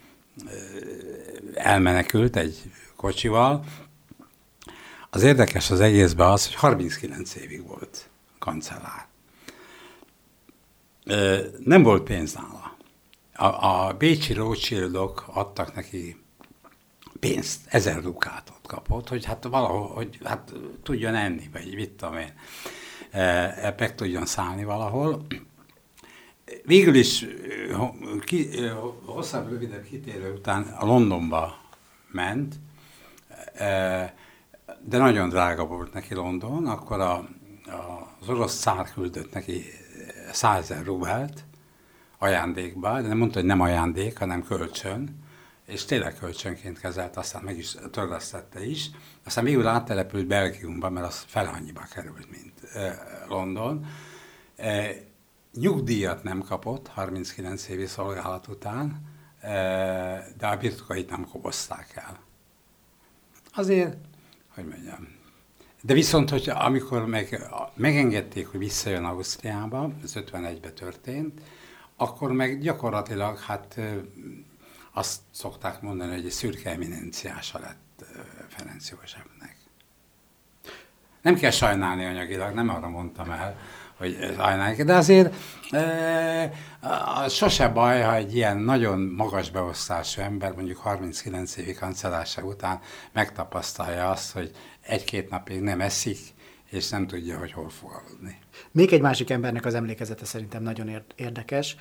elmenekült 1.54 2.36
egy 2.36 2.62
kocsival. 2.96 3.64
Az 5.10 5.22
érdekes 5.22 5.70
az 5.70 5.80
egészben 5.80 6.28
az, 6.28 6.46
hogy 6.46 6.54
39 6.54 7.34
évig 7.34 7.66
volt 7.66 8.08
kancellár 8.38 9.06
nem 11.64 11.82
volt 11.82 12.02
pénz 12.02 12.34
nála. 12.34 12.76
A, 13.34 13.66
a 13.66 13.92
bécsi 13.92 14.32
Rothschildok 14.32 15.24
adtak 15.26 15.74
neki 15.74 16.22
pénzt, 17.20 17.60
ezer 17.66 18.00
dukátot 18.00 18.60
kapott, 18.66 19.08
hogy 19.08 19.24
hát 19.24 19.44
valahogy, 19.44 19.94
hogy 19.94 20.18
hát 20.24 20.52
tudjon 20.82 21.14
enni, 21.14 21.48
vagy 21.52 21.74
mit 21.74 21.90
tudom 21.90 22.16
én, 22.16 22.32
meg 23.78 23.94
tudjon 23.94 24.26
szállni 24.26 24.64
valahol. 24.64 25.26
Végül 26.64 26.94
is 26.94 27.26
ki, 28.20 28.48
hosszabb, 29.04 29.48
rövidebb 29.48 29.84
kitérő 29.84 30.32
után 30.32 30.62
a 30.62 30.84
Londonba 30.86 31.56
ment, 32.10 32.54
de 34.80 34.98
nagyon 34.98 35.28
drága 35.28 35.66
volt 35.66 35.92
neki 35.92 36.14
London, 36.14 36.66
akkor 36.66 37.00
a, 37.00 37.12
a, 37.66 38.16
az 38.20 38.28
orosz 38.28 38.54
szár 38.54 38.92
küldött 38.92 39.32
neki 39.32 39.64
százer 40.32 40.84
rubelt 40.84 41.44
ajándékba, 42.18 43.00
de 43.00 43.08
nem 43.08 43.18
mondta, 43.18 43.38
hogy 43.38 43.48
nem 43.48 43.60
ajándék, 43.60 44.18
hanem 44.18 44.42
kölcsön, 44.42 45.22
és 45.66 45.84
tényleg 45.84 46.18
kölcsönként 46.18 46.80
kezelt, 46.80 47.16
aztán 47.16 47.42
meg 47.42 47.58
is 47.58 47.76
törlesztette 47.90 48.66
is. 48.66 48.90
Aztán 49.24 49.44
végül 49.44 49.66
áttelepült 49.66 50.26
Belgiumba, 50.26 50.90
mert 50.90 51.06
az 51.06 51.24
fel 51.26 51.50
annyiba 51.54 51.86
került, 51.94 52.30
mint 52.30 52.60
London. 53.28 53.86
Nyugdíjat 55.54 56.22
nem 56.22 56.40
kapott 56.40 56.88
39 56.88 57.68
évi 57.68 57.86
szolgálat 57.86 58.46
után, 58.46 59.12
de 60.38 60.46
a 60.46 60.56
birtokait 60.56 61.10
nem 61.10 61.28
kobozták 61.28 61.92
el. 61.94 62.20
Azért, 63.54 63.96
hogy 64.54 64.66
mondjam, 64.66 65.08
de 65.82 65.94
viszont, 65.94 66.30
hogy 66.30 66.48
amikor 66.48 67.06
meg, 67.06 67.48
megengedték, 67.74 68.46
hogy 68.46 68.58
visszajön 68.58 69.04
Ausztriába, 69.04 69.90
ez 70.02 70.12
51-ben 70.14 70.74
történt, 70.74 71.40
akkor 71.96 72.32
meg 72.32 72.60
gyakorlatilag, 72.60 73.38
hát 73.38 73.80
azt 74.92 75.20
szokták 75.30 75.80
mondani, 75.80 76.14
hogy 76.14 76.24
egy 76.24 76.30
szürke 76.30 76.70
eminenciása 76.70 77.58
lett 77.58 78.04
Ferenc 78.48 78.90
Józsefnek. 78.90 79.56
Nem 81.22 81.34
kell 81.34 81.50
sajnálni 81.50 82.04
anyagilag, 82.04 82.54
nem 82.54 82.68
arra 82.68 82.88
mondtam 82.88 83.30
el, 83.30 83.58
hogy 84.04 84.34
sajnálni, 84.36 84.82
de 84.82 84.94
azért 84.94 85.34
e, 85.70 86.52
sose 87.28 87.68
baj, 87.68 88.00
ha 88.00 88.14
egy 88.14 88.34
ilyen 88.34 88.58
nagyon 88.58 89.00
magas 89.00 89.50
beosztású 89.50 90.20
ember, 90.20 90.52
mondjuk 90.52 90.78
39 90.78 91.56
évi 91.56 91.72
kancellárság 91.72 92.46
után 92.46 92.80
megtapasztalja 93.12 94.10
azt, 94.10 94.32
hogy 94.32 94.50
egy-két 94.80 95.30
napig 95.30 95.60
nem 95.60 95.80
eszik, 95.80 96.18
és 96.70 96.88
nem 96.88 97.06
tudja, 97.06 97.38
hogy 97.38 97.52
hol 97.52 97.68
fog 97.68 97.90
aludni. 97.90 98.38
Még 98.70 98.92
egy 98.92 99.00
másik 99.00 99.30
embernek 99.30 99.64
az 99.64 99.74
emlékezete 99.74 100.24
szerintem 100.24 100.62
nagyon 100.62 101.04
érdekes, 101.16 101.76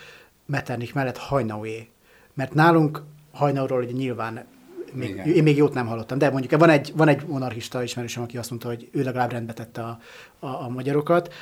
Metternich 0.46 0.96
mellett 0.96 1.18
Hajnaué. 1.18 1.90
Mert 2.34 2.54
nálunk 2.54 3.04
Hajnauról 3.32 3.84
ugye 3.84 3.92
nyilván 3.92 4.46
még, 4.94 5.22
én 5.26 5.44
még 5.44 5.58
jót 5.58 5.74
nem 5.74 5.88
hallottam, 5.88 6.18
de 6.18 6.30
mondjuk 6.30 6.60
van 6.60 6.70
egy, 6.70 6.92
van 6.96 7.08
egy 7.08 7.26
monarchista 7.28 7.84
ismerősöm, 7.84 8.24
aki 8.24 8.38
azt 8.38 8.50
mondta, 8.50 8.68
hogy 8.68 8.90
ő 8.92 9.04
legalább 9.04 9.32
rendbe 9.32 9.54
tette 9.54 9.84
a, 9.84 10.00
a, 10.40 10.48
a 10.48 10.70
magyarokat, 10.70 11.34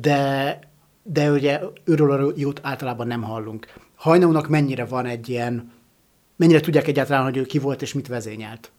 de, 0.00 0.58
de 1.02 1.30
ugye 1.30 1.60
őről 1.84 2.34
jót 2.36 2.60
általában 2.62 3.06
nem 3.06 3.22
hallunk. 3.22 3.66
Hajnaunak 3.94 4.48
mennyire 4.48 4.84
van 4.84 5.06
egy 5.06 5.28
ilyen, 5.28 5.72
mennyire 6.36 6.60
tudják 6.60 6.86
egyáltalán, 6.86 7.24
hogy 7.24 7.36
ő 7.36 7.44
ki 7.44 7.58
volt 7.58 7.82
és 7.82 7.92
mit 7.92 8.08
vezényelt? 8.08 8.72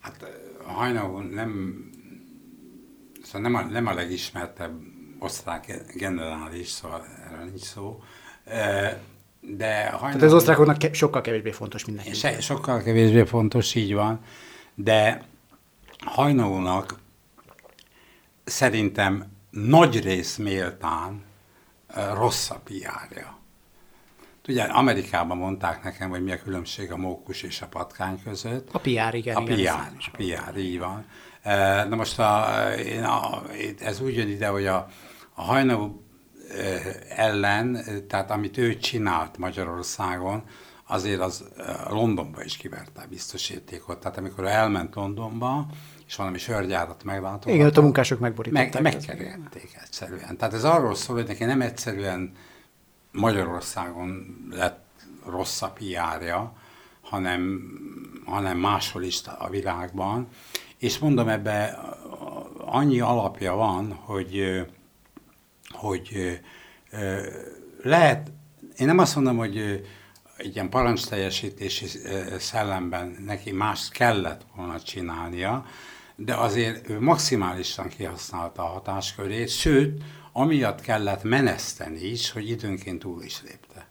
Hát 0.00 0.30
Hajnau 0.64 1.18
nem, 1.18 1.84
szóval 3.22 3.40
nem 3.40 3.54
a, 3.54 3.62
nem 3.62 3.86
a 3.86 3.94
legismertebb 3.94 4.80
osztrák 5.18 5.84
generális, 5.94 6.68
szóval 6.68 7.06
erről 7.26 7.44
nincs 7.44 7.60
szó. 7.60 8.02
De 9.40 9.84
hajnau... 9.84 9.98
Tehát 9.98 10.22
az 10.22 10.32
osztrákoknak 10.32 10.94
sokkal 10.94 11.20
kevésbé 11.20 11.50
fontos 11.50 11.84
mindenki. 11.84 12.14
Se, 12.14 12.40
sokkal 12.40 12.82
kevésbé 12.82 13.24
fontos, 13.24 13.74
így 13.74 13.94
van. 13.94 14.20
De 14.74 15.22
hajnaúnak 16.04 16.98
szerintem 18.44 19.26
nagy 19.50 20.02
rész 20.02 20.36
méltán 20.36 21.22
rossz 22.14 22.50
a 22.50 22.60
piárja. 22.64 23.38
Ugye 24.48 24.62
Amerikában 24.62 25.36
mondták 25.36 25.82
nekem, 25.84 26.10
hogy 26.10 26.22
mi 26.22 26.32
a 26.32 26.42
különbség 26.42 26.92
a 26.92 26.96
mókus 26.96 27.42
és 27.42 27.62
a 27.62 27.66
patkány 27.66 28.22
között. 28.24 28.68
A 28.72 28.78
PR, 28.78 29.14
igen. 29.14 29.36
A 29.36 29.42
PR, 29.42 29.68
a 30.12 30.16
PR, 30.16 30.56
így 30.56 30.78
van. 30.78 31.04
Na 31.88 31.96
most 31.96 32.18
a, 32.18 32.66
a, 33.02 33.42
ez 33.78 34.00
úgy 34.00 34.16
jön 34.16 34.28
ide, 34.28 34.48
hogy 34.48 34.66
a, 34.66 34.88
a 35.34 35.42
hajnalú 35.42 36.02
ellen, 37.08 37.84
tehát 38.08 38.30
amit 38.30 38.58
ő 38.58 38.76
csinált 38.76 39.38
Magyarországon, 39.38 40.42
azért 40.86 41.20
az 41.20 41.44
Londonba 41.88 42.44
is 42.44 42.56
kiverte 42.56 43.06
biztosítékot. 43.08 43.98
Tehát 44.00 44.18
amikor 44.18 44.46
elment 44.46 44.94
Londonba, 44.94 45.66
és 46.06 46.16
valami 46.16 46.38
sörgyárat 46.38 47.04
meglátogatott. 47.04 47.52
Igen, 47.52 47.66
ott 47.66 47.76
a 47.76 47.82
munkások 47.82 48.18
megborították. 48.18 48.80
Meg, 48.80 48.92
megkerülték 48.92 49.70
egyszerűen. 49.82 50.36
Tehát 50.36 50.54
ez 50.54 50.64
arról 50.64 50.94
szól, 50.94 51.16
hogy 51.16 51.26
neki 51.26 51.44
nem 51.44 51.60
egyszerűen 51.60 52.32
Magyarországon 53.12 54.36
lett 54.50 54.88
rossz 55.26 55.62
a 55.62 55.72
PR-ja, 55.72 56.52
hanem, 57.00 57.60
hanem 58.24 58.58
máshol 58.58 59.02
is 59.02 59.20
a 59.38 59.48
világban. 59.48 60.28
És 60.78 60.98
mondom, 60.98 61.28
ebbe 61.28 61.78
annyi 62.58 63.00
alapja 63.00 63.54
van, 63.54 63.92
hogy, 63.92 64.64
hogy 65.80 66.40
lehet, 67.82 68.30
én 68.76 68.86
nem 68.86 68.98
azt 68.98 69.14
mondom, 69.14 69.36
hogy 69.36 69.84
egy 70.36 70.54
ilyen 70.54 70.68
parancsteljesítési 70.68 71.86
szellemben 72.38 73.16
neki 73.26 73.52
más 73.52 73.88
kellett 73.88 74.42
volna 74.56 74.80
csinálnia, 74.80 75.66
de 76.16 76.34
azért 76.34 76.88
ő 76.88 77.00
maximálisan 77.00 77.88
kihasználta 77.88 78.62
a 78.62 78.72
hatáskörét, 78.72 79.48
sőt, 79.48 80.02
amiatt 80.32 80.80
kellett 80.80 81.22
meneszteni 81.22 82.00
is, 82.00 82.30
hogy 82.30 82.48
időnként 82.48 82.98
túl 82.98 83.22
is 83.22 83.42
lépte. 83.42 83.88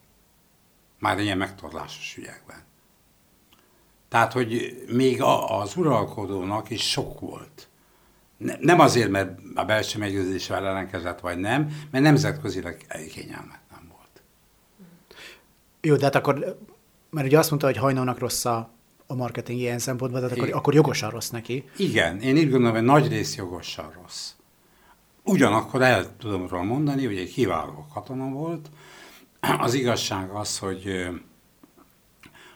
Már 0.99 1.19
ilyen 1.19 1.37
megtorlásos 1.37 2.17
ügyekben. 2.17 2.63
Tehát, 4.09 4.33
hogy 4.33 4.83
még 4.87 5.21
az 5.47 5.75
uralkodónak 5.75 6.69
is 6.69 6.89
sok 6.89 7.19
volt. 7.19 7.68
Ne, 8.39 8.55
nem 8.59 8.79
azért, 8.79 9.09
mert 9.09 9.39
a 9.55 9.63
belső 9.63 9.99
meggyőzésével 9.99 10.67
ellenkezett, 10.67 11.19
vagy 11.19 11.37
nem, 11.37 11.69
mert 11.91 12.03
nemzetközileg 12.03 12.85
kényelmetlen 13.11 13.91
volt. 13.91 14.21
Jó, 15.81 15.95
de 15.95 16.03
hát 16.03 16.15
akkor, 16.15 16.59
mert 17.09 17.27
ugye 17.27 17.37
azt 17.37 17.49
mondta, 17.49 17.67
hogy 17.67 17.77
hajnalnak 17.77 18.19
rossz 18.19 18.45
a, 18.45 18.69
a 19.07 19.15
marketing 19.15 19.59
ilyen 19.59 19.79
szempontból, 19.79 20.21
tehát 20.21 20.37
akkor, 20.37 20.53
akkor 20.53 20.73
jogosan 20.73 21.09
rossz 21.09 21.29
neki. 21.29 21.69
Igen, 21.77 22.19
én 22.19 22.37
így 22.37 22.49
gondolom, 22.49 22.75
hogy 22.75 22.83
nagy 22.83 23.07
rész 23.07 23.35
jogosan 23.35 23.91
rossz. 24.01 24.31
Ugyanakkor 25.23 25.81
el 25.81 26.17
tudom 26.17 26.47
róla 26.47 26.63
mondani, 26.63 27.05
hogy 27.05 27.17
egy 27.17 27.31
kiváló 27.31 27.85
katona 27.93 28.29
volt. 28.29 28.69
Az 29.59 29.73
igazság 29.73 30.29
az, 30.29 30.59
hogy 30.59 31.09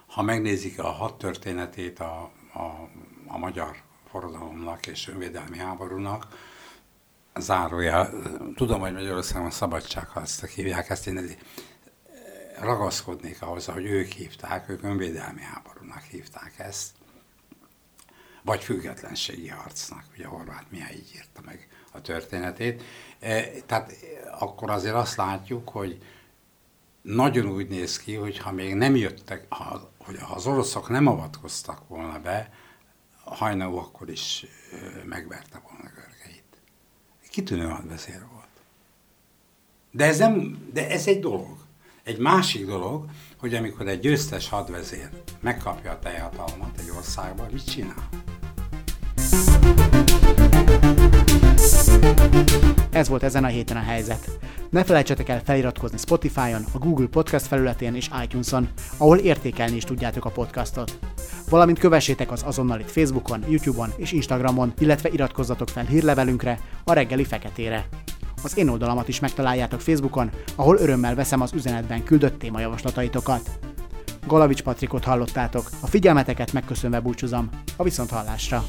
ha 0.07 0.21
megnézik 0.21 0.79
a 0.79 0.87
hat 0.87 1.17
történetét 1.17 1.99
a, 1.99 2.31
a, 2.53 2.89
a 3.27 3.37
magyar 3.37 3.75
forradalomnak 4.13 4.87
és 4.87 5.07
önvédelmi 5.07 5.57
háborúnak, 5.57 6.27
zárója, 7.35 8.09
tudom, 8.55 8.79
hogy 8.79 8.93
Magyarországon 8.93 9.51
szabadságharcnak 9.51 10.49
hívják 10.49 10.89
ezt, 10.89 11.07
én 11.07 11.37
ragaszkodnék 12.59 13.41
ahhoz, 13.41 13.65
hogy 13.65 13.85
ők 13.85 14.11
hívták, 14.11 14.69
ők 14.69 14.83
önvédelmi 14.83 15.41
háborúnak 15.41 16.01
hívták 16.01 16.53
ezt, 16.57 16.91
vagy 18.43 18.63
függetlenségi 18.63 19.47
harcnak, 19.47 20.03
ugye 20.13 20.25
Horváth 20.25 20.65
Mihály 20.69 20.93
így 20.93 21.11
írta 21.15 21.41
meg 21.45 21.67
a 21.91 22.01
történetét. 22.01 22.83
E, 23.19 23.43
tehát 23.65 23.93
akkor 24.39 24.69
azért 24.69 24.95
azt 24.95 25.15
látjuk, 25.15 25.69
hogy 25.69 26.03
nagyon 27.01 27.45
úgy 27.45 27.67
néz 27.67 27.97
ki, 27.99 28.15
hogy 28.15 28.37
ha 28.37 28.51
még 28.51 28.73
nem 28.73 28.95
jöttek, 28.95 29.45
ha, 29.49 29.91
hogy 29.97 30.19
ha 30.19 30.33
az 30.33 30.47
oroszok 30.47 30.89
nem 30.89 31.07
avatkoztak 31.07 31.87
volna 31.87 32.19
be, 32.19 32.49
hajnalú 33.33 33.77
akkor 33.77 34.09
is 34.09 34.45
megverte 35.05 35.61
volna 35.69 35.89
Görgeit. 35.95 36.43
Kitűnő 37.29 37.65
hadvezér 37.65 38.25
volt. 38.31 38.47
De 39.91 40.05
ez, 40.05 40.17
nem, 40.17 40.67
de 40.73 40.89
ez 40.89 41.07
egy 41.07 41.19
dolog. 41.19 41.57
Egy 42.03 42.17
másik 42.17 42.65
dolog, 42.65 43.05
hogy 43.37 43.53
amikor 43.53 43.87
egy 43.87 43.99
győztes 43.99 44.49
hadvezér 44.49 45.09
megkapja 45.39 45.91
a 45.91 45.99
teljhatalmat 45.99 46.79
egy 46.79 46.89
országban, 46.89 47.49
mit 47.51 47.71
csinál? 47.71 48.09
Ez 52.93 53.09
volt 53.09 53.23
ezen 53.23 53.43
a 53.43 53.47
héten 53.47 53.77
a 53.77 53.79
helyzet. 53.79 54.39
Ne 54.69 54.83
felejtsetek 54.83 55.29
el 55.29 55.41
feliratkozni 55.43 55.97
Spotify-on, 55.97 56.65
a 56.73 56.77
Google 56.77 57.07
Podcast 57.07 57.47
felületén 57.47 57.95
és 57.95 58.09
iTunes-on, 58.23 58.69
ahol 58.97 59.17
értékelni 59.17 59.75
is 59.75 59.83
tudjátok 59.83 60.25
a 60.25 60.29
podcastot. 60.29 60.99
Valamint 61.49 61.79
kövessétek 61.79 62.31
az 62.31 62.43
azonnalit 62.45 62.91
Facebookon, 62.91 63.43
YouTube-on 63.49 63.93
és 63.95 64.11
Instagramon, 64.11 64.73
illetve 64.79 65.09
iratkozzatok 65.09 65.69
fel 65.69 65.85
hírlevelünkre, 65.85 66.59
a 66.83 66.93
reggeli 66.93 67.23
feketére. 67.23 67.87
Az 68.43 68.57
én 68.57 68.69
oldalamat 68.69 69.07
is 69.07 69.19
megtaláljátok 69.19 69.81
Facebookon, 69.81 70.29
ahol 70.55 70.77
örömmel 70.77 71.15
veszem 71.15 71.41
az 71.41 71.53
üzenetben 71.53 72.03
küldött 72.03 72.39
témajavaslataitokat. 72.39 73.49
Galavics 74.27 74.61
Patrikot 74.61 75.03
hallottátok, 75.03 75.69
a 75.81 75.87
figyelmeteket 75.87 76.53
megköszönve 76.53 76.99
búcsúzom, 76.99 77.49
a 77.77 77.83
viszonthallásra! 77.83 78.63